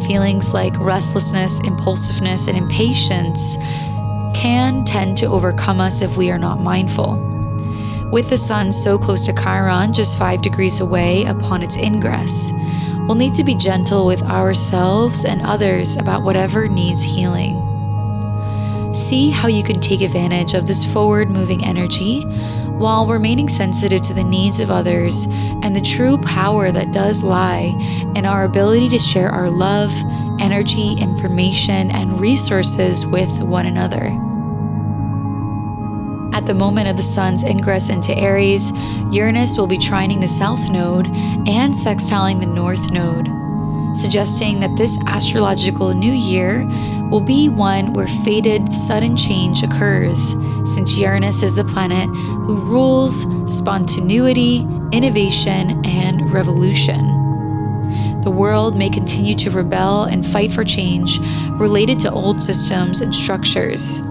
Feelings 0.04 0.54
like 0.54 0.78
restlessness, 0.80 1.60
impulsiveness, 1.62 2.48
and 2.48 2.58
impatience 2.58 3.58
can 4.34 4.84
tend 4.84 5.18
to 5.20 5.28
overcome 5.28 5.80
us 5.80 6.02
if 6.02 6.18
we 6.18 6.32
are 6.32 6.40
not 6.40 6.60
mindful. 6.60 7.20
With 8.12 8.30
the 8.30 8.38
sun 8.38 8.72
so 8.72 8.98
close 8.98 9.26
to 9.26 9.34
Chiron, 9.34 9.94
just 9.94 10.18
5 10.18 10.42
degrees 10.42 10.80
away 10.80 11.24
upon 11.26 11.62
its 11.62 11.78
ingress, 11.78 12.52
we'll 13.08 13.16
need 13.16 13.36
to 13.36 13.44
be 13.44 13.56
gentle 13.56 14.06
with 14.06 14.24
ourselves 14.24 15.26
and 15.26 15.42
others 15.42 15.98
about 15.98 16.24
whatever 16.24 16.68
needs 16.68 17.04
healing. 17.04 17.60
See 18.94 19.32
how 19.32 19.48
you 19.48 19.64
can 19.64 19.80
take 19.80 20.02
advantage 20.02 20.54
of 20.54 20.68
this 20.68 20.84
forward 20.84 21.30
moving 21.30 21.66
energy 21.66 22.24
while 22.84 23.08
remaining 23.08 23.48
sensitive 23.48 24.02
to 24.02 24.14
the 24.14 24.26
needs 24.26 24.60
of 24.60 24.70
others 24.70 25.24
and 25.64 25.74
the 25.74 25.80
true 25.80 26.18
power 26.18 26.70
that 26.70 26.92
does 26.92 27.24
lie 27.24 27.74
in 28.14 28.26
our 28.26 28.44
ability 28.44 28.90
to 28.90 29.00
share 29.00 29.30
our 29.30 29.50
love, 29.50 29.94
energy, 30.42 30.92
information, 30.96 31.90
and 31.92 32.20
resources 32.20 33.06
with 33.06 33.40
one 33.40 33.66
another. 33.66 34.08
At 36.36 36.46
the 36.46 36.54
moment 36.54 36.90
of 36.90 36.98
the 36.98 37.04
sun's 37.04 37.46
ingress 37.46 37.88
into 37.88 38.14
Aries, 38.18 38.74
Uranus 39.14 39.58
will 39.58 39.68
be 39.68 39.78
trining 39.78 40.20
the 40.20 40.28
south 40.28 40.70
node 40.70 41.08
and 41.48 41.74
sextiling 41.74 42.42
the 42.42 42.48
north 42.48 42.92
node 42.92 43.30
suggesting 43.96 44.60
that 44.60 44.76
this 44.76 44.98
astrological 45.06 45.94
new 45.94 46.12
year 46.12 46.68
will 47.10 47.22
be 47.22 47.50
one 47.50 47.94
where 47.94 48.08
fated 48.08 48.72
sudden 48.72 49.16
change 49.16 49.64
occurs, 49.64 50.36
since 50.66 50.96
Uranus 50.96 51.44
is 51.44 51.56
the 51.56 51.64
planet 51.64 52.08
who 52.08 52.58
rules 52.58 53.26
spontaneity, 53.48 54.68
innovation, 54.92 55.82
and 55.86 56.32
revolution. 56.34 57.20
The 58.24 58.32
world 58.32 58.76
may 58.78 58.90
continue 58.90 59.36
to 59.36 59.52
rebel 59.52 60.04
and 60.04 60.26
fight 60.26 60.52
for 60.54 60.64
change 60.64 61.20
related 61.60 62.00
to 62.00 62.12
old 62.12 62.42
systems 62.42 63.02
and 63.02 63.14
structures. 63.14 64.02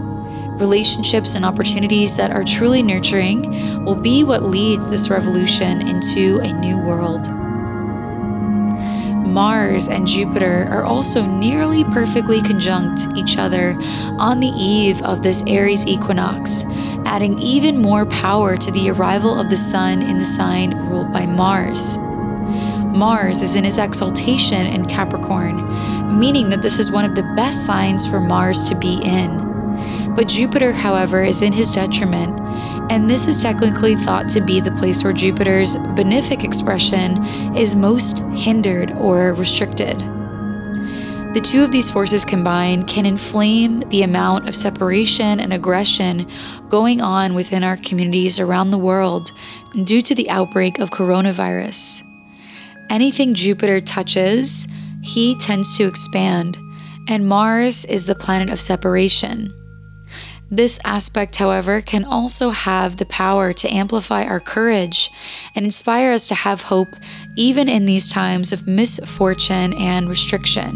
Relationships 0.61 1.35
and 1.35 1.45
opportunities 1.45 2.17
that 2.17 2.31
are 2.31 2.45
truly 2.45 2.83
nurturing 2.83 3.85
will 3.85 3.97
be 3.97 4.23
what 4.23 4.43
leads 4.43 4.87
this 4.89 5.09
revolution 5.09 5.89
into 5.89 6.39
a 6.41 6.53
new 6.53 6.79
world. 6.79 7.42
Mars 9.33 9.89
and 9.89 10.07
Jupiter 10.07 10.69
are 10.71 10.85
also 10.85 11.25
nearly 11.25 11.85
perfectly 11.85 12.43
conjunct 12.43 13.07
each 13.17 13.39
other 13.39 13.75
on 14.19 14.41
the 14.41 14.49
eve 14.49 15.01
of 15.03 15.23
this 15.23 15.43
Aries 15.47 15.87
equinox, 15.87 16.65
adding 17.07 17.39
even 17.39 17.79
more 17.79 18.05
power 18.05 18.59
to 18.59 18.71
the 18.71 18.91
arrival 18.91 19.41
of 19.41 19.49
the 19.49 19.57
Sun 19.57 20.03
in 20.03 20.19
the 20.19 20.25
sign 20.25 20.77
ruled 20.89 21.13
by 21.13 21.25
Mars. 21.25 21.97
Mars 22.95 23.41
is 23.41 23.57
in 23.57 23.65
his 23.65 23.79
exaltation 23.79 24.67
in 24.67 24.87
Capricorn, 24.87 26.19
meaning 26.19 26.51
that 26.51 26.61
this 26.61 26.79
is 26.79 26.93
one 26.93 27.07
of 27.07 27.15
the 27.15 27.33
best 27.35 27.65
signs 27.65 28.07
for 28.07 28.21
Mars 28.21 28.69
to 28.69 28.75
be 28.75 29.01
in. 29.03 29.51
But 30.15 30.29
Jupiter, 30.29 30.73
however, 30.73 31.23
is 31.23 31.41
in 31.41 31.55
his 31.55 31.71
detriment, 31.71 32.39
and 32.91 33.09
this 33.09 33.27
is 33.27 33.41
technically 33.43 33.95
thought 33.97 34.29
to 34.31 34.41
be 34.41 34.61
the 34.61 34.73
place 34.73 35.03
where 35.03 35.13
Jupiter's 35.13 35.77
benefic 35.77 36.45
expression 36.45 37.25
is 37.57 37.75
most 37.75 38.21
hindered 38.35 38.93
or 38.93 39.35
restricted. 39.35 39.99
The 41.35 41.41
two 41.41 41.65
of 41.65 41.73
these 41.73 41.91
forces 41.91 42.27
combined 42.27 42.89
can 42.89 43.07
inflame 43.07 43.81
the 43.89 44.03
amount 44.03 44.49
of 44.49 44.55
separation 44.55 45.41
and 45.41 45.53
aggression 45.55 46.31
going 46.69 47.01
on 47.01 47.35
within 47.35 47.65
our 47.65 47.79
communities 47.79 48.39
around 48.39 48.71
the 48.71 48.77
world 48.77 49.33
due 49.85 50.03
to 50.03 50.15
the 50.15 50.29
outbreak 50.29 50.79
of 50.79 50.91
coronavirus. 50.91 52.03
Anything 52.91 53.33
Jupiter 53.33 53.81
touches, 53.81 54.69
he 55.03 55.35
tends 55.37 55.79
to 55.79 55.87
expand, 55.87 56.59
and 57.09 57.27
Mars 57.27 57.87
is 57.87 58.05
the 58.05 58.15
planet 58.15 58.51
of 58.51 58.61
separation. 58.61 59.55
This 60.53 60.79
aspect, 60.85 61.37
however, 61.37 61.81
can 61.81 62.05
also 62.05 62.51
have 62.51 62.99
the 62.99 63.07
power 63.07 63.55
to 63.55 63.73
amplify 63.73 64.25
our 64.25 64.39
courage 64.39 65.11
and 65.55 65.65
inspire 65.65 66.13
us 66.13 66.29
to 66.29 66.35
have 66.35 66.61
hope 66.61 66.95
even 67.39 67.71
in 67.71 67.87
these 67.87 68.13
times 68.13 68.53
of 68.53 68.67
misfortune 68.67 69.73
and 69.73 70.11
restriction. 70.11 70.69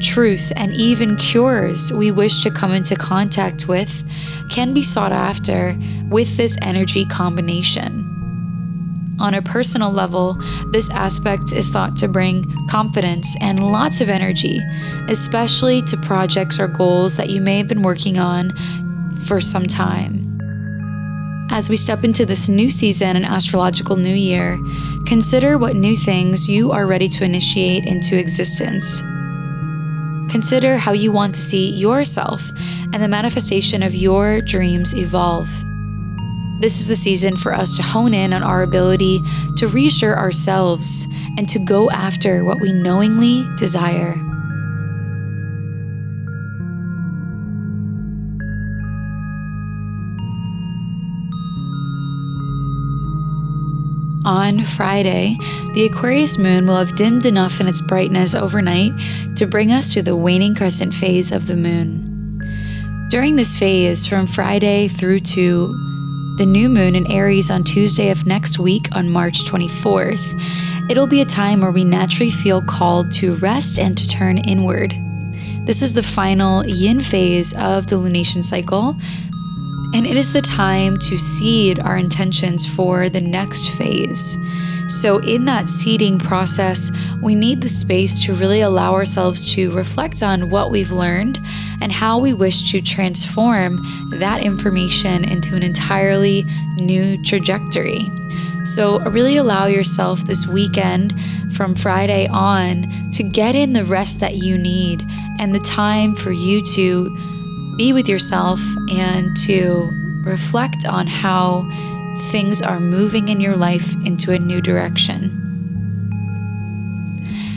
Truth 0.00 0.52
and 0.54 0.72
even 0.74 1.16
cures 1.16 1.92
we 1.92 2.12
wish 2.12 2.44
to 2.44 2.52
come 2.52 2.72
into 2.72 2.94
contact 2.94 3.66
with 3.66 4.08
can 4.48 4.72
be 4.72 4.82
sought 4.84 5.10
after 5.10 5.76
with 6.08 6.36
this 6.36 6.56
energy 6.62 7.04
combination. 7.04 8.11
On 9.22 9.34
a 9.34 9.40
personal 9.40 9.92
level, 9.92 10.34
this 10.72 10.90
aspect 10.90 11.52
is 11.52 11.68
thought 11.68 11.96
to 11.98 12.08
bring 12.08 12.44
confidence 12.66 13.36
and 13.40 13.70
lots 13.70 14.00
of 14.00 14.08
energy, 14.08 14.58
especially 15.08 15.80
to 15.82 15.96
projects 15.96 16.58
or 16.58 16.66
goals 16.66 17.16
that 17.18 17.30
you 17.30 17.40
may 17.40 17.56
have 17.58 17.68
been 17.68 17.82
working 17.82 18.18
on 18.18 18.52
for 19.28 19.40
some 19.40 19.66
time. 19.66 20.28
As 21.52 21.70
we 21.70 21.76
step 21.76 22.02
into 22.02 22.26
this 22.26 22.48
new 22.48 22.68
season 22.68 23.14
and 23.14 23.24
astrological 23.24 23.94
new 23.94 24.12
year, 24.12 24.58
consider 25.06 25.56
what 25.56 25.76
new 25.76 25.94
things 25.94 26.48
you 26.48 26.72
are 26.72 26.88
ready 26.88 27.08
to 27.10 27.24
initiate 27.24 27.86
into 27.86 28.18
existence. 28.18 29.02
Consider 30.32 30.78
how 30.78 30.90
you 30.90 31.12
want 31.12 31.32
to 31.36 31.40
see 31.40 31.70
yourself 31.70 32.50
and 32.92 33.00
the 33.00 33.06
manifestation 33.06 33.84
of 33.84 33.94
your 33.94 34.40
dreams 34.40 34.96
evolve. 34.96 35.48
This 36.62 36.78
is 36.78 36.86
the 36.86 36.94
season 36.94 37.34
for 37.34 37.52
us 37.52 37.74
to 37.76 37.82
hone 37.82 38.14
in 38.14 38.32
on 38.32 38.44
our 38.44 38.62
ability 38.62 39.20
to 39.56 39.66
reassure 39.66 40.16
ourselves 40.16 41.08
and 41.36 41.48
to 41.48 41.58
go 41.58 41.90
after 41.90 42.44
what 42.44 42.60
we 42.60 42.72
knowingly 42.72 43.44
desire. 43.56 44.12
On 54.24 54.62
Friday, 54.62 55.36
the 55.74 55.88
Aquarius 55.90 56.38
moon 56.38 56.68
will 56.68 56.76
have 56.76 56.94
dimmed 56.94 57.26
enough 57.26 57.60
in 57.60 57.66
its 57.66 57.80
brightness 57.80 58.36
overnight 58.36 58.92
to 59.34 59.48
bring 59.48 59.72
us 59.72 59.92
to 59.94 60.00
the 60.00 60.14
waning 60.14 60.54
crescent 60.54 60.94
phase 60.94 61.32
of 61.32 61.48
the 61.48 61.56
moon. 61.56 62.38
During 63.10 63.34
this 63.34 63.52
phase, 63.52 64.06
from 64.06 64.28
Friday 64.28 64.86
through 64.86 65.20
to 65.20 65.91
the 66.36 66.46
new 66.46 66.68
moon 66.68 66.96
in 66.96 67.10
Aries 67.10 67.50
on 67.50 67.62
Tuesday 67.62 68.10
of 68.10 68.26
next 68.26 68.58
week 68.58 68.88
on 68.92 69.10
March 69.10 69.44
24th, 69.44 70.40
it'll 70.90 71.06
be 71.06 71.20
a 71.20 71.26
time 71.26 71.60
where 71.60 71.70
we 71.70 71.84
naturally 71.84 72.30
feel 72.30 72.62
called 72.62 73.12
to 73.12 73.34
rest 73.36 73.78
and 73.78 73.96
to 73.98 74.08
turn 74.08 74.38
inward. 74.38 74.94
This 75.66 75.82
is 75.82 75.92
the 75.92 76.02
final 76.02 76.66
yin 76.66 77.00
phase 77.00 77.52
of 77.54 77.86
the 77.86 77.96
lunation 77.96 78.42
cycle, 78.42 78.96
and 79.94 80.06
it 80.06 80.16
is 80.16 80.32
the 80.32 80.40
time 80.40 80.96
to 81.00 81.18
seed 81.18 81.78
our 81.80 81.98
intentions 81.98 82.64
for 82.64 83.10
the 83.10 83.20
next 83.20 83.68
phase. 83.72 84.36
So, 84.88 85.18
in 85.18 85.44
that 85.46 85.68
seeding 85.68 86.18
process, 86.18 86.90
we 87.20 87.34
need 87.34 87.60
the 87.60 87.68
space 87.68 88.24
to 88.24 88.34
really 88.34 88.60
allow 88.60 88.94
ourselves 88.94 89.52
to 89.54 89.70
reflect 89.72 90.22
on 90.22 90.50
what 90.50 90.70
we've 90.70 90.90
learned 90.90 91.38
and 91.80 91.92
how 91.92 92.18
we 92.18 92.32
wish 92.32 92.70
to 92.72 92.80
transform 92.80 93.78
that 94.18 94.42
information 94.42 95.24
into 95.24 95.54
an 95.54 95.62
entirely 95.62 96.44
new 96.76 97.22
trajectory. 97.22 98.10
So, 98.64 99.00
really 99.10 99.36
allow 99.36 99.66
yourself 99.66 100.24
this 100.24 100.46
weekend 100.46 101.14
from 101.52 101.74
Friday 101.74 102.28
on 102.28 103.10
to 103.12 103.22
get 103.22 103.54
in 103.54 103.72
the 103.72 103.84
rest 103.84 104.20
that 104.20 104.36
you 104.36 104.56
need 104.56 105.02
and 105.38 105.54
the 105.54 105.60
time 105.60 106.14
for 106.14 106.32
you 106.32 106.62
to 106.74 107.10
be 107.76 107.92
with 107.92 108.08
yourself 108.08 108.60
and 108.90 109.36
to 109.38 109.90
reflect 110.24 110.86
on 110.86 111.06
how 111.06 111.68
things 112.30 112.62
are 112.62 112.80
moving 112.80 113.28
in 113.28 113.40
your 113.40 113.56
life 113.56 113.94
into 114.04 114.32
a 114.32 114.38
new 114.38 114.60
direction. 114.60 115.38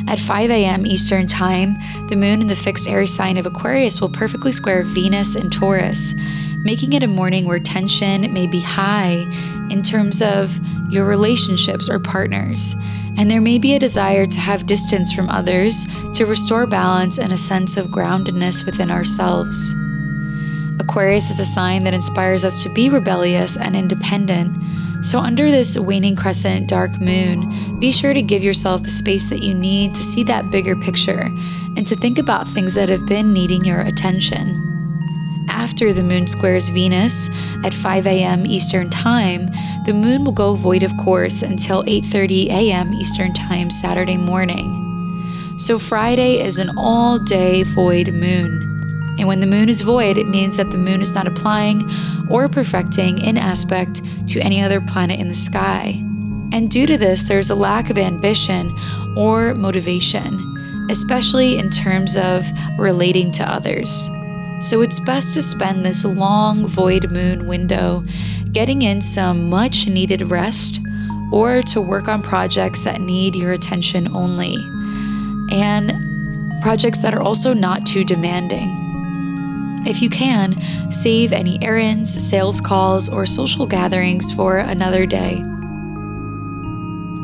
At 0.08 0.20
5 0.20 0.52
a.m. 0.52 0.86
Eastern 0.86 1.28
Time, 1.28 1.76
the 2.10 2.16
moon 2.16 2.42
in 2.42 2.48
the 2.48 2.56
fixed 2.56 2.88
air 2.88 3.06
sign 3.06 3.38
of 3.38 3.46
Aquarius 3.46 4.00
will 4.00 4.10
perfectly 4.10 4.52
square 4.52 4.84
Venus 4.84 5.36
and 5.36 5.52
Taurus, 5.52 6.14
making 6.64 6.94
it 6.94 7.04
a 7.04 7.08
morning 7.08 7.46
where 7.46 7.60
tension 7.60 8.32
may 8.32 8.46
be 8.46 8.60
high 8.60 9.26
in 9.72 9.82
terms 9.82 10.22
of 10.22 10.60
your 10.92 11.06
relationships 11.06 11.90
or 11.90 12.00
partners, 12.00 12.76
and 13.18 13.32
there 13.32 13.42
may 13.42 13.58
be 13.58 13.74
a 13.74 13.80
desire 13.80 14.28
to 14.28 14.40
have 14.40 14.68
distance 14.68 15.12
from 15.12 15.30
others 15.30 15.86
to 16.14 16.26
restore 16.26 16.68
balance 16.68 17.18
and 17.18 17.34
a 17.34 17.38
sense 17.38 17.76
of 17.76 17.88
groundedness 17.88 18.66
within 18.66 18.92
ourselves. 18.92 19.74
Aquarius 20.80 21.30
is 21.30 21.40
a 21.40 21.46
sign 21.46 21.84
that 21.84 21.94
inspires 21.94 22.44
us 22.44 22.62
to 22.64 22.70
be 22.70 22.90
rebellious 22.90 23.58
and 23.58 23.76
independent. 23.76 24.56
So, 25.04 25.20
under 25.20 25.50
this 25.50 25.78
waning 25.78 26.16
crescent 26.16 26.68
dark 26.68 27.00
moon, 27.00 27.80
be 27.80 27.92
sure 27.92 28.14
to 28.14 28.22
give 28.22 28.44
yourself 28.44 28.84
the 28.84 28.90
space 28.90 29.26
that 29.26 29.44
you 29.44 29.54
need 29.54 29.94
to 29.94 30.02
see 30.02 30.24
that 30.24 30.50
bigger 30.52 30.76
picture 30.76 31.30
and 31.78 31.86
to 31.88 31.96
think 31.96 32.18
about 32.18 32.48
things 32.48 32.74
that 32.76 32.90
have 32.90 33.06
been 33.06 33.34
needing 33.34 33.64
your 33.64 33.82
attention. 33.82 34.62
After 35.48 35.94
the 35.94 36.04
moon 36.04 36.28
squares 36.28 36.70
Venus 36.70 37.30
at 37.64 37.74
5 37.74 38.08
a.m. 38.08 38.46
Eastern 38.46 38.90
Time, 38.90 39.48
the 39.86 39.94
moon 39.94 40.24
will 40.24 40.32
go 40.32 40.56
void 40.56 40.84
of 40.84 40.96
course 40.98 41.42
until 41.42 41.84
8:30 41.84 42.48
a.m. 42.48 42.94
Eastern 42.94 43.34
Time 43.34 43.70
Saturday 43.70 44.18
morning. 44.18 44.82
So 45.58 45.80
Friday 45.80 46.42
is 46.42 46.58
an 46.58 46.72
all-day 46.78 47.64
void 47.64 48.14
moon. 48.14 48.65
And 49.18 49.28
when 49.28 49.40
the 49.40 49.48
moon 49.48 49.70
is 49.70 49.82
void, 49.82 50.18
it 50.18 50.28
means 50.28 50.58
that 50.58 50.72
the 50.72 50.78
moon 50.78 51.02
is 51.02 51.14
not 51.14 51.28
applying 51.28 51.90
or 52.30 52.50
perfecting 52.50 53.20
in 53.20 53.38
aspect 53.38 54.02
to 54.28 54.40
any 54.40 54.62
other 54.62 54.82
planet 54.82 55.20
in 55.20 55.28
the 55.28 55.36
sky. 55.36 56.02
And 56.52 56.70
due 56.70 56.86
to 56.86 56.98
this, 56.98 57.24
there's 57.24 57.50
a 57.50 57.56
lack 57.56 57.90
of 57.90 57.98
ambition 57.98 58.74
or 59.18 59.54
motivation, 59.56 60.88
especially 60.90 61.58
in 61.58 61.70
terms 61.70 62.16
of 62.18 62.46
relating 62.78 63.32
to 63.34 63.44
others. 63.44 64.10
So 64.62 64.82
it's 64.82 65.00
best 65.02 65.34
to 65.36 65.42
spend 65.42 65.86
this 65.86 66.06
long 66.06 66.66
void 66.68 67.12
moon 67.12 67.46
window 67.48 68.06
getting 68.52 68.84
in 68.84 69.02
some 69.02 69.50
much 69.50 69.88
needed 69.88 70.30
rest 70.32 70.80
or 71.32 71.62
to 71.64 71.82
work 71.82 72.08
on 72.08 72.22
projects 72.22 72.82
that 72.84 73.02
need 73.02 73.36
your 73.36 73.52
attention 73.52 74.08
only, 74.16 74.56
and 75.52 75.92
projects 76.62 77.00
that 77.00 77.14
are 77.14 77.22
also 77.22 77.54
not 77.54 77.86
too 77.86 78.04
demanding. 78.04 78.82
If 79.86 80.02
you 80.02 80.10
can, 80.10 80.56
save 80.92 81.32
any 81.32 81.62
errands, 81.64 82.12
sales 82.28 82.60
calls, 82.60 83.08
or 83.08 83.26
social 83.26 83.66
gatherings 83.66 84.32
for 84.32 84.58
another 84.58 85.06
day. 85.06 85.44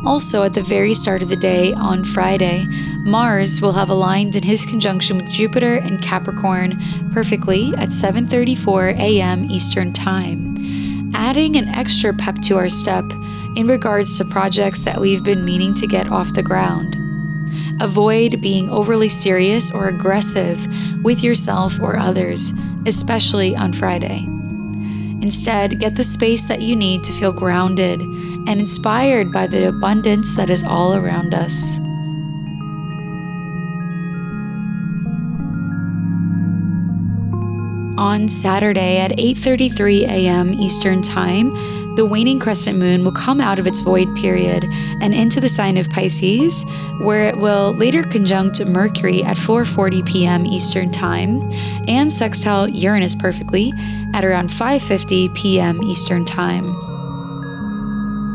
Also, 0.03 0.43
at 0.43 0.55
the 0.55 0.63
very 0.63 0.93
start 0.93 1.21
of 1.21 1.29
the 1.29 1.35
day 1.35 1.73
on 1.73 2.03
Friday, 2.03 2.65
Mars 3.05 3.61
will 3.61 3.71
have 3.73 3.89
aligned 3.89 4.35
in 4.35 4.43
his 4.43 4.65
conjunction 4.65 5.17
with 5.17 5.29
Jupiter 5.29 5.75
and 5.75 6.01
Capricorn 6.01 6.79
perfectly 7.11 7.73
at 7.77 7.89
7:34 7.89 8.97
a.m. 8.97 9.45
Eastern 9.49 9.93
Time, 9.93 11.11
adding 11.13 11.55
an 11.55 11.67
extra 11.67 12.13
pep 12.13 12.41
to 12.41 12.57
our 12.57 12.69
step 12.69 13.05
in 13.55 13.67
regards 13.67 14.17
to 14.17 14.25
projects 14.25 14.83
that 14.85 14.99
we've 14.99 15.23
been 15.23 15.45
meaning 15.45 15.73
to 15.75 15.85
get 15.85 16.09
off 16.09 16.33
the 16.33 16.43
ground. 16.43 17.00
Avoid 17.81 18.41
being 18.41 18.69
overly 18.69 19.09
serious 19.09 19.71
or 19.71 19.87
aggressive 19.87 20.67
with 21.03 21.23
yourself 21.23 21.79
or 21.81 21.97
others, 21.97 22.53
especially 22.85 23.55
on 23.55 23.73
Friday. 23.73 24.27
Instead, 25.21 25.79
get 25.79 25.95
the 25.95 26.03
space 26.03 26.45
that 26.45 26.61
you 26.61 26.75
need 26.75 27.03
to 27.03 27.11
feel 27.11 27.31
grounded 27.31 27.99
and 27.99 28.59
inspired 28.59 29.31
by 29.31 29.47
the 29.47 29.67
abundance 29.67 30.35
that 30.35 30.51
is 30.51 30.63
all 30.63 30.93
around 30.93 31.33
us. 31.33 31.79
On 37.97 38.29
Saturday 38.29 38.99
at 38.99 39.17
8:33 39.17 40.03
a.m. 40.03 40.53
Eastern 40.53 41.01
Time, 41.01 41.51
the 41.95 42.05
waning 42.05 42.39
crescent 42.39 42.79
moon 42.79 43.03
will 43.03 43.11
come 43.11 43.41
out 43.41 43.59
of 43.59 43.67
its 43.67 43.81
void 43.81 44.15
period 44.15 44.65
and 45.01 45.13
into 45.13 45.41
the 45.41 45.49
sign 45.49 45.77
of 45.77 45.89
Pisces, 45.89 46.63
where 46.99 47.25
it 47.25 47.37
will 47.37 47.73
later 47.73 48.03
conjunct 48.03 48.63
Mercury 48.65 49.23
at 49.23 49.37
4:40 49.37 50.05
p.m. 50.05 50.45
Eastern 50.45 50.91
Time 50.91 51.49
and 51.87 52.11
sextile 52.11 52.67
Uranus 52.67 53.15
perfectly 53.15 53.73
at 54.13 54.23
around 54.23 54.49
5:50 54.49 55.35
p.m. 55.35 55.83
Eastern 55.83 56.25
Time. 56.25 56.73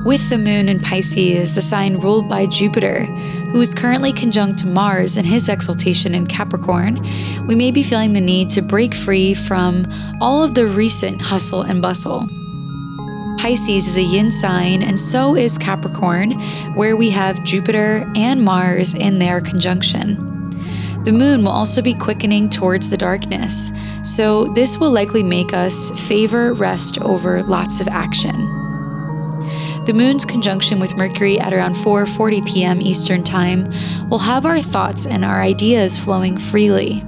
With 0.05 0.29
the 0.29 0.39
moon 0.39 0.69
in 0.69 0.79
Pisces, 0.79 1.55
the 1.55 1.61
sign 1.61 1.97
ruled 1.97 2.29
by 2.29 2.47
Jupiter, 2.47 3.07
who 3.51 3.61
is 3.61 3.75
currently 3.75 4.13
conjunct 4.13 4.65
Mars 4.65 5.17
in 5.17 5.25
his 5.25 5.49
exaltation 5.49 6.15
in 6.15 6.29
Capricorn, 6.29 7.05
we 7.49 7.57
may 7.57 7.73
be 7.73 7.83
feeling 7.83 8.13
the 8.13 8.21
need 8.21 8.49
to 8.51 8.63
break 8.63 8.95
free 8.95 9.35
from 9.35 9.85
all 10.21 10.45
of 10.45 10.55
the 10.55 10.67
recent 10.67 11.21
hustle 11.21 11.63
and 11.63 11.83
bustle. 11.83 12.29
Pisces 13.37 13.87
is 13.87 13.97
a 13.97 14.03
yin 14.03 14.31
sign, 14.31 14.83
and 14.83 14.99
so 14.99 15.37
is 15.37 15.59
Capricorn, 15.59 16.33
where 16.75 16.97
we 16.97 17.11
have 17.11 17.45
Jupiter 17.45 18.11
and 18.17 18.43
Mars 18.43 18.95
in 18.95 19.19
their 19.19 19.41
conjunction. 19.41 20.17
The 21.05 21.13
moon 21.13 21.43
will 21.45 21.53
also 21.53 21.83
be 21.83 21.95
quickening 21.95 22.49
towards 22.49 22.89
the 22.89 22.97
darkness, 22.97 23.71
so 24.03 24.47
this 24.55 24.79
will 24.79 24.91
likely 24.91 25.23
make 25.23 25.53
us 25.53 25.91
favor 26.09 26.53
rest 26.53 27.01
over 27.01 27.43
lots 27.45 27.81
of 27.81 27.89
action. 27.89 28.35
The 29.87 29.95
moon's 29.95 30.25
conjunction 30.25 30.81
with 30.81 30.97
Mercury 30.97 31.39
at 31.39 31.53
around 31.53 31.77
4:40 31.77 32.45
p.m. 32.45 32.83
Eastern 32.83 33.23
Time 33.23 33.71
will 34.11 34.19
have 34.19 34.45
our 34.45 34.61
thoughts 34.61 35.07
and 35.07 35.25
our 35.25 35.41
ideas 35.41 35.97
flowing 35.97 36.37
freely. 36.37 37.05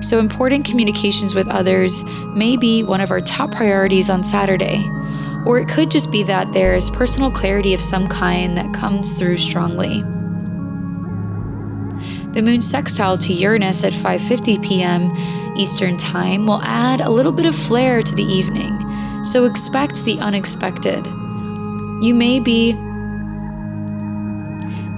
So 0.00 0.18
important 0.18 0.64
communications 0.64 1.34
with 1.34 1.46
others 1.48 2.02
may 2.34 2.56
be 2.56 2.82
one 2.82 3.00
of 3.00 3.12
our 3.12 3.20
top 3.20 3.52
priorities 3.52 4.10
on 4.10 4.24
Saturday. 4.24 4.84
Or 5.46 5.60
it 5.60 5.68
could 5.68 5.90
just 5.90 6.10
be 6.10 6.24
that 6.24 6.52
there's 6.52 6.90
personal 6.90 7.30
clarity 7.30 7.72
of 7.72 7.80
some 7.80 8.08
kind 8.08 8.58
that 8.58 8.74
comes 8.74 9.12
through 9.12 9.38
strongly. 9.38 10.02
The 12.32 12.42
moon 12.42 12.60
sextile 12.60 13.16
to 13.18 13.32
Uranus 13.32 13.84
at 13.84 13.94
5:50 13.94 14.62
p.m. 14.62 15.10
Eastern 15.56 15.96
Time 15.96 16.46
will 16.46 16.60
add 16.62 17.00
a 17.00 17.08
little 17.08 17.32
bit 17.32 17.46
of 17.46 17.56
flair 17.56 18.02
to 18.02 18.14
the 18.14 18.24
evening, 18.24 18.76
so 19.24 19.46
expect 19.46 20.04
the 20.04 20.18
unexpected. 20.20 21.06
You 22.02 22.12
may 22.12 22.40
be 22.40 22.74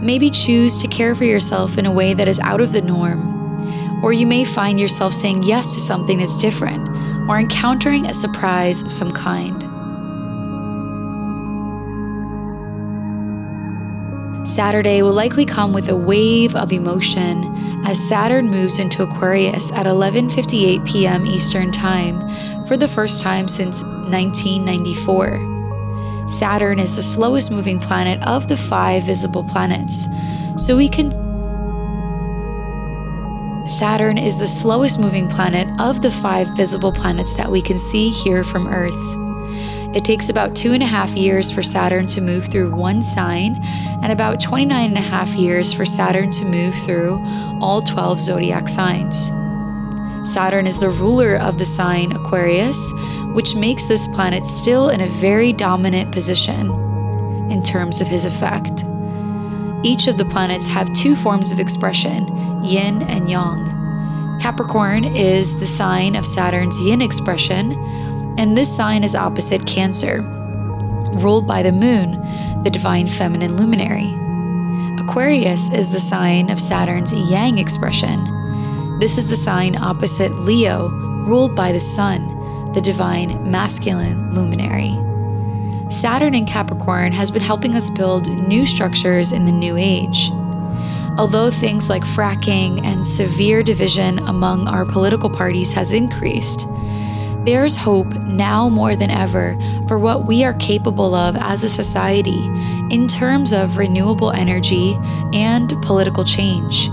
maybe 0.01 0.30
choose 0.30 0.80
to 0.80 0.88
care 0.88 1.14
for 1.14 1.24
yourself 1.24 1.78
in 1.78 1.86
a 1.86 1.92
way 1.92 2.14
that 2.14 2.26
is 2.26 2.40
out 2.40 2.61
of 2.61 2.72
the 2.72 2.82
norm, 2.82 4.03
or 4.03 4.12
you 4.12 4.26
may 4.26 4.44
find 4.44 4.80
yourself 4.80 5.12
saying 5.12 5.42
yes 5.42 5.74
to 5.74 5.80
something 5.80 6.18
that's 6.18 6.40
different 6.40 6.88
or 7.28 7.38
encountering 7.38 8.07
a 8.07 8.14
surprise 8.14 8.82
of 8.82 8.92
some 8.92 9.12
kind. 9.12 9.67
Saturday 14.49 15.03
will 15.03 15.12
likely 15.12 15.44
come 15.44 15.74
with 15.74 15.90
a 15.90 15.96
wave 15.96 16.57
of 16.57 16.72
emotion 16.72 17.84
as 17.84 18.09
Saturn 18.09 18.49
moves 18.49 18.78
into 18.78 19.03
Aquarius 19.03 19.70
at 19.72 19.84
11:58 19.84 20.86
p.m. 20.86 21.26
Eastern 21.26 21.70
Time 21.70 22.18
for 22.66 22.78
the 22.78 22.88
first 22.88 23.20
time 23.20 23.46
since 23.46 23.84
1994. 23.84 26.30
Saturn 26.30 26.78
is 26.78 26.96
the 26.96 27.03
slowest 27.03 27.51
moving 27.51 27.78
planet 27.78 28.26
of 28.26 28.49
the 28.49 28.57
5 28.57 29.03
visible 29.03 29.44
planets. 29.44 30.09
So 30.57 30.78
we 30.78 30.88
can 30.88 31.11
Saturn 33.68 34.16
is 34.16 34.38
the 34.38 34.46
slowest 34.46 34.99
moving 34.99 35.28
planet 35.28 35.68
of 35.78 36.01
the 36.01 36.11
five 36.11 36.49
visible 36.57 36.90
planets 36.90 37.34
that 37.34 37.51
we 37.51 37.61
can 37.61 37.76
see 37.76 38.09
here 38.09 38.42
from 38.42 38.66
Earth. 38.66 38.96
It 39.94 40.05
takes 40.05 40.28
about 40.28 40.57
two 40.57 40.72
and 40.72 40.82
a 40.82 40.86
half 40.86 41.12
years 41.12 41.51
for 41.51 41.62
Saturn 41.62 42.07
to 42.09 42.20
move 42.20 42.46
through 42.46 42.74
one 42.74 43.03
sign, 43.03 43.62
and 44.03 44.12
about 44.12 44.40
29 44.40 44.88
and 44.88 44.96
a 44.96 45.01
half 45.01 45.30
years 45.34 45.72
for 45.72 45.84
Saturn 45.84 46.30
to 46.32 46.44
move 46.44 46.74
through 46.74 47.20
all 47.61 47.82
12 47.82 48.20
zodiac 48.20 48.68
signs. 48.68 49.30
Saturn 50.24 50.66
is 50.66 50.78
the 50.78 50.90
ruler 50.90 51.36
of 51.36 51.59
the 51.59 51.64
sign 51.64 52.12
Aquarius, 52.12 52.92
which 53.34 53.55
makes 53.55 53.84
this 53.84 54.07
planet 54.09 54.46
still 54.46 54.88
in 54.90 55.01
a 55.01 55.07
very 55.07 55.53
dominant 55.53 56.12
position 56.12 56.70
in 57.51 57.62
terms 57.62 58.01
of 58.01 58.09
his 58.09 58.24
effect. 58.24 58.84
Each 59.82 60.07
of 60.07 60.16
the 60.16 60.24
planets 60.24 60.68
have 60.68 60.92
two 60.92 61.14
forms 61.14 61.53
of 61.53 61.61
expression, 61.61 62.26
yin 62.62 63.03
and 63.03 63.30
yang. 63.30 64.38
Capricorn 64.40 65.05
is 65.05 65.59
the 65.59 65.66
sign 65.66 66.14
of 66.14 66.26
Saturn's 66.26 66.80
yin 66.80 67.01
expression, 67.01 67.72
and 68.38 68.57
this 68.57 68.74
sign 68.74 69.03
is 69.03 69.14
opposite 69.14 69.66
Cancer, 69.66 70.22
ruled 71.14 71.46
by 71.46 71.62
the 71.62 71.72
moon, 71.72 72.22
the 72.64 72.70
divine 72.70 73.09
feminine 73.09 73.56
luminary. 73.56 74.14
Aquarius 75.00 75.70
is 75.70 75.88
the 75.88 76.00
sign 76.00 76.50
of 76.50 76.61
Saturn's 76.61 77.12
yang 77.30 77.59
expression. 77.59 78.98
This 78.98 79.16
is 79.16 79.28
the 79.28 79.36
sign 79.36 79.76
opposite 79.76 80.32
Leo, 80.40 80.88
ruled 80.88 81.54
by 81.54 81.72
the 81.72 81.80
sun, 81.80 82.72
the 82.72 82.80
divine 82.80 83.50
masculine 83.50 84.30
luminary. 84.34 84.96
Saturn 85.90 86.34
in 86.34 86.44
Capricorn 86.44 87.12
has 87.12 87.30
been 87.30 87.42
helping 87.42 87.74
us 87.74 87.88
build 87.88 88.28
new 88.46 88.66
structures 88.66 89.32
in 89.32 89.44
the 89.44 89.52
new 89.52 89.76
age. 89.76 90.30
Although 91.16 91.50
things 91.50 91.88
like 91.88 92.02
fracking 92.02 92.84
and 92.84 93.06
severe 93.06 93.62
division 93.62 94.18
among 94.20 94.68
our 94.68 94.84
political 94.84 95.30
parties 95.30 95.72
has 95.72 95.92
increased, 95.92 96.66
there's 97.45 97.76
hope 97.76 98.12
now 98.22 98.68
more 98.68 98.97
than 98.97 99.11
ever 99.11 99.57
for 99.86 99.99
what 99.99 100.26
we 100.26 100.45
are 100.45 100.55
capable 100.55 101.14
of 101.14 101.36
as 101.36 101.62
a 101.62 101.68
society 101.68 102.45
in 102.91 103.07
terms 103.09 103.53
of 103.53 103.76
renewable 103.76 104.30
energy 104.32 104.97
and 105.32 105.70
political 105.82 106.24
change. 106.24 106.89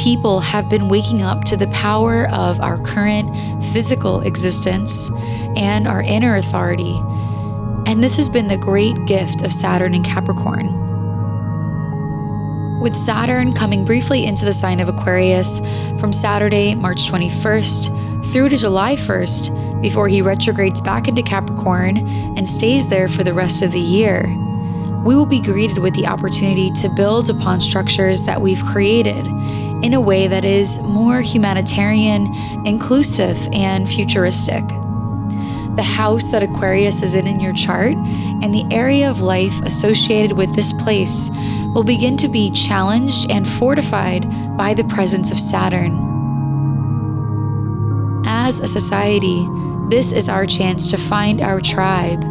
People 0.00 0.40
have 0.40 0.68
been 0.68 0.88
waking 0.88 1.22
up 1.22 1.44
to 1.44 1.56
the 1.56 1.68
power 1.68 2.28
of 2.30 2.60
our 2.60 2.78
current 2.78 3.34
physical 3.66 4.20
existence 4.20 5.10
and 5.56 5.86
our 5.86 6.02
inner 6.02 6.36
authority 6.36 7.00
and 7.90 8.04
this 8.04 8.16
has 8.16 8.30
been 8.30 8.46
the 8.46 8.56
great 8.56 9.04
gift 9.06 9.42
of 9.42 9.52
Saturn 9.52 9.94
in 9.94 10.04
Capricorn. 10.04 10.78
With 12.80 12.96
Saturn 12.96 13.52
coming 13.52 13.84
briefly 13.84 14.24
into 14.24 14.44
the 14.44 14.52
sign 14.52 14.78
of 14.78 14.88
Aquarius 14.88 15.60
from 15.98 16.12
Saturday, 16.12 16.76
March 16.76 17.10
21st 17.10 18.30
through 18.32 18.50
to 18.50 18.56
July 18.56 18.94
1st, 18.94 19.69
before 19.80 20.08
he 20.08 20.22
retrogrades 20.22 20.80
back 20.80 21.08
into 21.08 21.22
Capricorn 21.22 21.98
and 22.36 22.48
stays 22.48 22.88
there 22.88 23.08
for 23.08 23.24
the 23.24 23.34
rest 23.34 23.62
of 23.62 23.72
the 23.72 23.80
year, 23.80 24.24
we 25.04 25.16
will 25.16 25.26
be 25.26 25.40
greeted 25.40 25.78
with 25.78 25.94
the 25.94 26.06
opportunity 26.06 26.70
to 26.70 26.88
build 26.90 27.30
upon 27.30 27.60
structures 27.60 28.24
that 28.24 28.40
we've 28.40 28.62
created 28.62 29.26
in 29.82 29.94
a 29.94 30.00
way 30.00 30.26
that 30.26 30.44
is 30.44 30.78
more 30.82 31.20
humanitarian, 31.22 32.26
inclusive, 32.66 33.48
and 33.52 33.88
futuristic 33.88 34.64
the 35.76 35.82
house 35.82 36.30
that 36.30 36.42
Aquarius 36.42 37.02
is 37.02 37.14
in 37.14 37.26
in 37.26 37.40
your 37.40 37.54
chart, 37.54 37.94
and 37.94 38.52
the 38.52 38.66
area 38.70 39.08
of 39.08 39.20
life 39.20 39.62
associated 39.62 40.36
with 40.36 40.54
this 40.54 40.72
place 40.74 41.30
will 41.74 41.84
begin 41.84 42.18
to 42.18 42.28
be 42.28 42.50
challenged 42.50 43.30
and 43.30 43.48
fortified 43.48 44.28
by 44.56 44.74
the 44.74 44.84
presence 44.84 45.30
of 45.30 45.38
Saturn. 45.38 46.06
As 48.26 48.60
a 48.60 48.68
society, 48.68 49.46
this 49.90 50.12
is 50.12 50.28
our 50.28 50.46
chance 50.46 50.90
to 50.90 50.96
find 50.96 51.40
our 51.40 51.60
tribe 51.60 52.22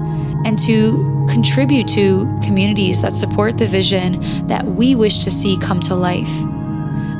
and 0.45 0.57
to 0.57 1.27
contribute 1.29 1.87
to 1.89 2.25
communities 2.41 3.01
that 3.01 3.15
support 3.15 3.57
the 3.57 3.67
vision 3.67 4.47
that 4.47 4.65
we 4.65 4.95
wish 4.95 5.19
to 5.19 5.29
see 5.29 5.57
come 5.57 5.81
to 5.81 5.93
life. 5.93 6.31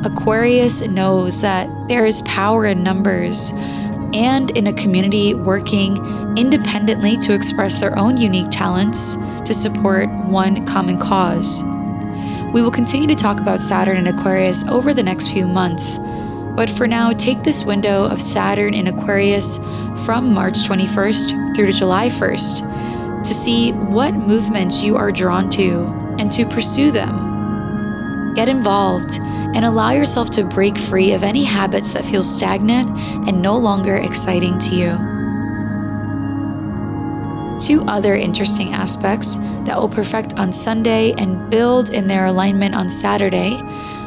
Aquarius 0.05 0.81
knows 0.87 1.41
that 1.41 1.69
there 1.89 2.05
is 2.05 2.21
power 2.21 2.65
in 2.65 2.81
numbers 2.81 3.51
and 4.13 4.57
in 4.57 4.67
a 4.67 4.73
community 4.73 5.33
working 5.33 5.97
independently 6.37 7.17
to 7.17 7.33
express 7.33 7.79
their 7.79 7.97
own 7.99 8.15
unique 8.15 8.49
talents 8.49 9.15
to 9.43 9.53
support 9.53 10.09
one 10.25 10.65
common 10.65 10.97
cause. 10.97 11.61
We 12.53 12.61
will 12.61 12.71
continue 12.71 13.07
to 13.07 13.15
talk 13.15 13.41
about 13.41 13.59
Saturn 13.59 13.97
and 13.97 14.07
Aquarius 14.07 14.65
over 14.69 14.93
the 14.93 15.03
next 15.03 15.31
few 15.31 15.45
months, 15.45 15.97
but 16.59 16.69
for 16.69 16.87
now, 16.87 17.13
take 17.13 17.41
this 17.41 17.63
window 17.63 18.03
of 18.03 18.21
Saturn 18.21 18.73
in 18.73 18.87
Aquarius 18.87 19.59
from 20.03 20.33
March 20.33 20.55
21st 20.63 21.55
through 21.55 21.67
to 21.67 21.71
July 21.71 22.09
1st 22.09 23.23
to 23.23 23.33
see 23.33 23.71
what 23.71 24.13
movements 24.13 24.83
you 24.83 24.97
are 24.97 25.09
drawn 25.09 25.49
to 25.51 25.85
and 26.19 26.29
to 26.33 26.45
pursue 26.45 26.91
them. 26.91 28.33
Get 28.35 28.49
involved 28.49 29.19
and 29.55 29.63
allow 29.63 29.91
yourself 29.91 30.31
to 30.31 30.43
break 30.43 30.77
free 30.77 31.13
of 31.13 31.23
any 31.23 31.45
habits 31.45 31.93
that 31.93 32.03
feel 32.03 32.21
stagnant 32.21 32.89
and 33.25 33.41
no 33.41 33.55
longer 33.55 33.95
exciting 33.95 34.59
to 34.59 34.75
you. 34.75 34.89
Two 37.57 37.87
other 37.87 38.15
interesting 38.15 38.73
aspects 38.73 39.37
that 39.63 39.79
will 39.79 39.87
perfect 39.87 40.37
on 40.37 40.51
Sunday 40.51 41.13
and 41.13 41.49
build 41.49 41.91
in 41.91 42.07
their 42.07 42.25
alignment 42.25 42.75
on 42.75 42.89
Saturday 42.89 43.61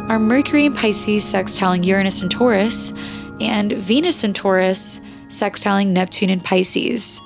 are 0.09 0.19
Mercury 0.19 0.67
in 0.67 0.75
Pisces 0.75 1.25
sextiling 1.25 1.85
Uranus 1.85 2.23
and 2.23 2.31
Taurus, 2.31 2.93
and 3.41 3.73
Venus 3.73 4.25
in 4.25 4.33
Taurus 4.33 5.01
sextiling 5.29 5.89
Neptune 5.89 6.29
in 6.29 6.41
Pisces. 6.41 7.21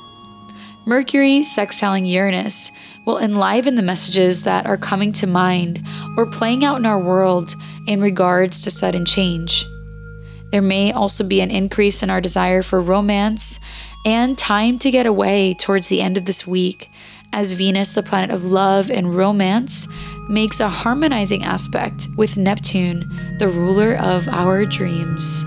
Mercury 0.86 1.40
sextiling 1.40 2.08
Uranus 2.08 2.70
will 3.04 3.18
enliven 3.18 3.74
the 3.74 3.82
messages 3.82 4.42
that 4.42 4.66
are 4.66 4.76
coming 4.76 5.10
to 5.12 5.26
mind 5.26 5.84
or 6.16 6.26
playing 6.26 6.64
out 6.64 6.76
in 6.76 6.86
our 6.86 7.00
world 7.00 7.54
in 7.86 8.00
regards 8.00 8.62
to 8.62 8.70
sudden 8.70 9.04
change. 9.04 9.64
There 10.52 10.62
may 10.62 10.92
also 10.92 11.24
be 11.24 11.40
an 11.40 11.50
increase 11.50 12.02
in 12.02 12.10
our 12.10 12.20
desire 12.20 12.62
for 12.62 12.80
romance 12.80 13.58
and 14.04 14.38
time 14.38 14.78
to 14.78 14.90
get 14.90 15.06
away 15.06 15.54
towards 15.54 15.88
the 15.88 16.00
end 16.00 16.16
of 16.16 16.24
this 16.24 16.46
week, 16.46 16.90
as 17.32 17.52
Venus, 17.52 17.92
the 17.92 18.02
planet 18.02 18.30
of 18.30 18.44
love 18.44 18.90
and 18.90 19.14
romance, 19.14 19.88
makes 20.28 20.60
a 20.60 20.68
harmonizing 20.68 21.44
aspect 21.44 22.08
with 22.16 22.36
Neptune, 22.36 23.36
the 23.38 23.48
ruler 23.48 23.96
of 23.96 24.26
our 24.28 24.64
dreams. 24.64 25.44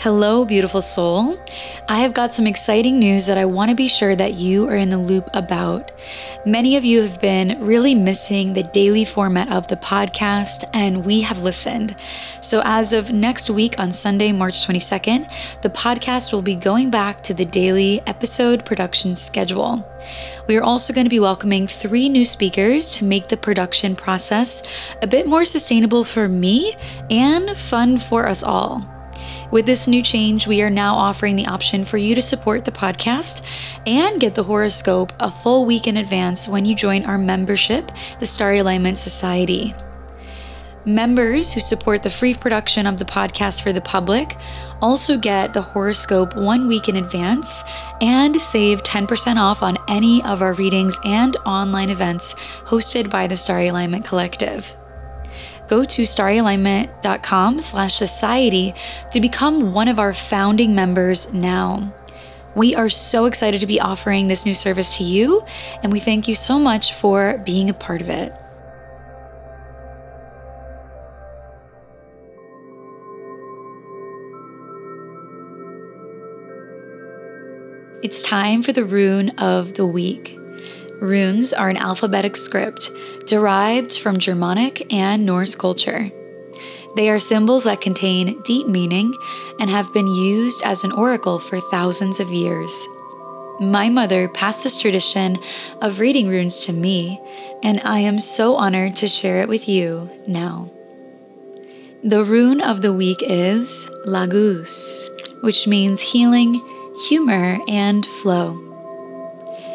Hello, 0.00 0.44
beautiful 0.44 0.80
soul. 0.80 1.36
I 1.88 1.98
have 1.98 2.14
got 2.14 2.32
some 2.32 2.46
exciting 2.46 3.00
news 3.00 3.26
that 3.26 3.36
I 3.36 3.46
want 3.46 3.70
to 3.70 3.74
be 3.74 3.88
sure 3.88 4.14
that 4.14 4.34
you 4.34 4.68
are 4.68 4.76
in 4.76 4.90
the 4.90 4.96
loop 4.96 5.28
about. 5.34 5.90
Many 6.46 6.76
of 6.76 6.84
you 6.84 7.02
have 7.02 7.20
been 7.20 7.58
really 7.60 7.96
missing 7.96 8.52
the 8.52 8.62
daily 8.62 9.04
format 9.04 9.50
of 9.50 9.66
the 9.66 9.74
podcast, 9.74 10.62
and 10.72 11.04
we 11.04 11.22
have 11.22 11.42
listened. 11.42 11.96
So, 12.40 12.62
as 12.64 12.92
of 12.92 13.10
next 13.10 13.50
week 13.50 13.80
on 13.80 13.90
Sunday, 13.90 14.30
March 14.30 14.64
22nd, 14.64 15.28
the 15.62 15.70
podcast 15.70 16.32
will 16.32 16.42
be 16.42 16.54
going 16.54 16.90
back 16.90 17.20
to 17.24 17.34
the 17.34 17.44
daily 17.44 18.00
episode 18.06 18.64
production 18.64 19.16
schedule. 19.16 19.84
We 20.46 20.56
are 20.56 20.62
also 20.62 20.92
going 20.92 21.06
to 21.06 21.10
be 21.10 21.18
welcoming 21.18 21.66
three 21.66 22.08
new 22.08 22.24
speakers 22.24 22.92
to 22.98 23.04
make 23.04 23.26
the 23.26 23.36
production 23.36 23.96
process 23.96 24.62
a 25.02 25.08
bit 25.08 25.26
more 25.26 25.44
sustainable 25.44 26.04
for 26.04 26.28
me 26.28 26.76
and 27.10 27.56
fun 27.56 27.98
for 27.98 28.28
us 28.28 28.44
all. 28.44 28.97
With 29.50 29.64
this 29.64 29.88
new 29.88 30.02
change, 30.02 30.46
we 30.46 30.60
are 30.60 30.68
now 30.68 30.94
offering 30.94 31.34
the 31.34 31.46
option 31.46 31.86
for 31.86 31.96
you 31.96 32.14
to 32.14 32.20
support 32.20 32.66
the 32.66 32.70
podcast 32.70 33.42
and 33.86 34.20
get 34.20 34.34
the 34.34 34.42
horoscope 34.42 35.10
a 35.20 35.30
full 35.30 35.64
week 35.64 35.86
in 35.86 35.96
advance 35.96 36.46
when 36.46 36.66
you 36.66 36.74
join 36.74 37.06
our 37.06 37.16
membership, 37.16 37.90
the 38.20 38.26
Starry 38.26 38.58
Alignment 38.58 38.98
Society. 38.98 39.74
Members 40.84 41.52
who 41.52 41.60
support 41.60 42.02
the 42.02 42.10
free 42.10 42.34
production 42.34 42.86
of 42.86 42.98
the 42.98 43.06
podcast 43.06 43.62
for 43.62 43.72
the 43.72 43.80
public 43.80 44.36
also 44.82 45.16
get 45.16 45.54
the 45.54 45.62
horoscope 45.62 46.36
one 46.36 46.68
week 46.68 46.88
in 46.88 46.96
advance 46.96 47.64
and 48.02 48.38
save 48.38 48.82
10% 48.82 49.36
off 49.36 49.62
on 49.62 49.78
any 49.88 50.22
of 50.24 50.42
our 50.42 50.52
readings 50.54 50.98
and 51.06 51.36
online 51.46 51.88
events 51.88 52.34
hosted 52.64 53.10
by 53.10 53.26
the 53.26 53.36
Starry 53.36 53.68
Alignment 53.68 54.04
Collective. 54.04 54.76
Go 55.68 55.84
to 55.84 56.02
starryalignment.com 56.02 57.60
slash 57.60 57.94
society 57.94 58.74
to 59.12 59.20
become 59.20 59.74
one 59.74 59.86
of 59.86 59.98
our 59.98 60.14
founding 60.14 60.74
members 60.74 61.32
now. 61.32 61.94
We 62.54 62.74
are 62.74 62.88
so 62.88 63.26
excited 63.26 63.60
to 63.60 63.66
be 63.66 63.78
offering 63.78 64.28
this 64.28 64.46
new 64.46 64.54
service 64.54 64.96
to 64.96 65.04
you, 65.04 65.44
and 65.82 65.92
we 65.92 66.00
thank 66.00 66.26
you 66.26 66.34
so 66.34 66.58
much 66.58 66.94
for 66.94 67.42
being 67.44 67.68
a 67.68 67.74
part 67.74 68.00
of 68.00 68.08
it. 68.08 68.32
It's 78.02 78.22
time 78.22 78.62
for 78.62 78.72
the 78.72 78.84
rune 78.84 79.30
of 79.38 79.74
the 79.74 79.84
week. 79.84 80.38
Runes 81.00 81.52
are 81.52 81.68
an 81.68 81.76
alphabetic 81.76 82.36
script 82.36 82.90
derived 83.26 83.98
from 83.98 84.18
Germanic 84.18 84.92
and 84.92 85.24
Norse 85.24 85.54
culture. 85.54 86.10
They 86.96 87.10
are 87.10 87.18
symbols 87.18 87.64
that 87.64 87.80
contain 87.80 88.40
deep 88.42 88.66
meaning 88.66 89.14
and 89.60 89.70
have 89.70 89.92
been 89.92 90.06
used 90.06 90.62
as 90.64 90.84
an 90.84 90.92
oracle 90.92 91.38
for 91.38 91.60
thousands 91.60 92.20
of 92.20 92.30
years. 92.30 92.86
My 93.60 93.88
mother 93.88 94.28
passed 94.28 94.62
this 94.62 94.76
tradition 94.76 95.38
of 95.80 96.00
reading 96.00 96.28
runes 96.28 96.60
to 96.60 96.72
me, 96.72 97.20
and 97.62 97.80
I 97.84 98.00
am 98.00 98.20
so 98.20 98.54
honored 98.54 98.96
to 98.96 99.08
share 99.08 99.40
it 99.42 99.48
with 99.48 99.68
you 99.68 100.10
now. 100.26 100.70
The 102.02 102.24
rune 102.24 102.60
of 102.60 102.82
the 102.82 102.92
week 102.92 103.18
is 103.22 103.90
Laguz, 104.06 105.10
which 105.42 105.66
means 105.66 106.00
healing 106.00 106.60
humor, 106.98 107.58
and 107.68 108.04
flow. 108.04 108.67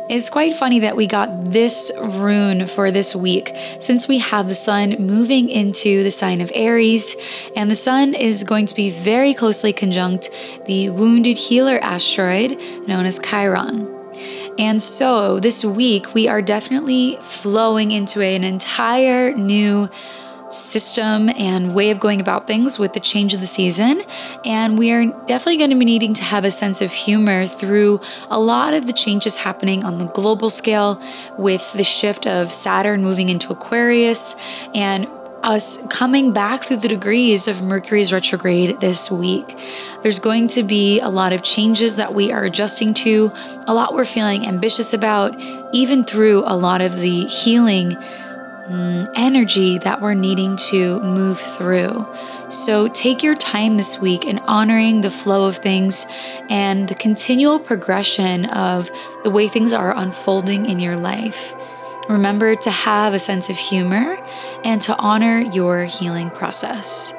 It's 0.10 0.30
quite 0.30 0.54
funny 0.54 0.80
that 0.80 0.98
we 0.98 1.08
got 1.08 1.46
this 1.46 1.90
rune 1.98 2.68
for 2.68 2.92
this 2.92 3.16
week 3.16 3.56
since 3.80 4.06
we 4.06 4.18
have 4.20 4.50
the 4.50 4.56
sun 4.56 4.98
moving 5.00 5.50
into 5.50 6.04
the 6.04 6.12
sign 6.12 6.42
of 6.42 6.52
Aries, 6.54 7.16
and 7.56 7.72
the 7.72 7.76
sun 7.76 8.14
is 8.14 8.44
going 8.44 8.66
to 8.66 8.76
be 8.76 8.90
very 8.90 9.34
closely 9.34 9.72
conjunct 9.72 10.30
the 10.66 10.90
wounded 10.90 11.38
healer 11.38 11.80
asteroid 11.82 12.60
known 12.86 13.06
as 13.06 13.18
Chiron. 13.18 13.88
And 14.60 14.82
so 14.82 15.40
this 15.40 15.64
week, 15.64 16.14
we 16.14 16.28
are 16.28 16.42
definitely 16.42 17.18
flowing 17.22 17.92
into 17.92 18.22
an 18.22 18.44
entire 18.44 19.34
new 19.34 19.90
system 20.54 21.30
and 21.30 21.74
way 21.74 21.90
of 21.92 22.00
going 22.00 22.22
about 22.22 22.48
things 22.48 22.78
with 22.78 22.94
the 22.94 23.00
change 23.00 23.34
of 23.34 23.40
the 23.40 23.48
season. 23.48 24.02
And 24.46 24.78
we 24.78 24.92
are 24.92 25.06
definitely 25.26 25.58
going 25.58 25.72
to 25.72 25.76
be 25.78 25.86
needing 25.86 26.14
to 26.16 26.24
have 26.24 26.46
a 26.46 26.52
sense 26.52 26.82
of 26.82 26.92
humor 26.92 27.48
through 27.48 28.02
a 28.30 28.40
lot 28.40 28.74
of 28.74 28.88
the 28.88 28.94
changes 28.94 29.38
happening 29.38 29.84
on 29.84 29.98
the 29.98 30.06
global 30.06 30.50
scale 30.50 31.02
with 31.38 31.74
the 31.74 31.84
shift 31.84 32.28
of 32.28 32.52
Saturn 32.52 33.04
moving 33.04 33.30
into 33.30 33.52
Aquarius 33.52 34.36
and 34.74 35.08
us 35.44 35.86
coming 35.88 36.32
back 36.32 36.64
through 36.64 36.78
the 36.78 36.88
degrees 36.88 37.48
of 37.48 37.62
Mercury's 37.62 38.14
retrograde 38.14 38.80
this 38.80 39.12
week. 39.12 39.58
There's 40.02 40.20
going 40.20 40.48
to 40.50 40.64
be 40.64 41.02
a 41.02 41.10
lot 41.10 41.34
of 41.34 41.44
changes 41.44 41.98
that 41.98 42.14
we 42.14 42.32
are 42.32 42.44
adjusting 42.44 42.94
to, 42.96 43.32
a 43.68 43.74
lot 43.74 43.94
we're 43.94 44.06
feeling 44.06 44.48
ambitious 44.48 44.94
about, 44.94 45.38
even 45.74 46.06
through 46.06 46.44
a 46.46 46.56
lot 46.56 46.82
of 46.82 46.96
the 46.98 47.26
healing 47.26 47.98
Mm, 48.70 49.12
energy 49.18 49.78
that 49.80 50.00
we're 50.00 50.14
needing 50.14 50.56
to 50.56 51.02
move 51.02 51.38
through. 51.38 52.08
So 52.48 52.88
take 52.88 53.22
your 53.22 53.36
time 53.36 53.76
this 53.76 54.00
week 54.00 54.24
in 54.24 54.40
honoring 54.40 55.02
the 55.02 55.12
flow 55.12 55.48
of 55.48 55.58
things 55.58 56.06
and 56.50 56.88
the 56.88 56.96
continual 56.96 57.60
progression 57.60 58.46
of 58.46 58.90
the 59.26 59.30
way 59.30 59.50
things 59.50 59.74
are 59.74 59.94
unfolding 59.94 60.66
in 60.66 60.80
your 60.80 60.96
life. 60.96 61.54
Remember 62.08 62.56
to 62.56 62.72
have 62.72 63.14
a 63.14 63.20
sense 63.20 63.50
of 63.50 63.58
humor 63.58 64.18
and 64.64 64.82
to 64.84 64.96
honor 64.98 65.40
your 65.40 65.84
healing 65.84 66.30
process. 66.30 67.14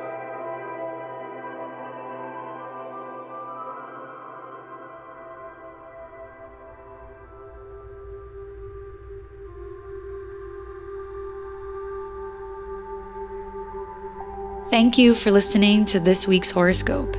Thank 14.75 14.99
you 14.99 15.15
for 15.15 15.31
listening 15.31 15.85
to 15.85 16.01
this 16.01 16.27
week's 16.27 16.51
horoscope. 16.51 17.17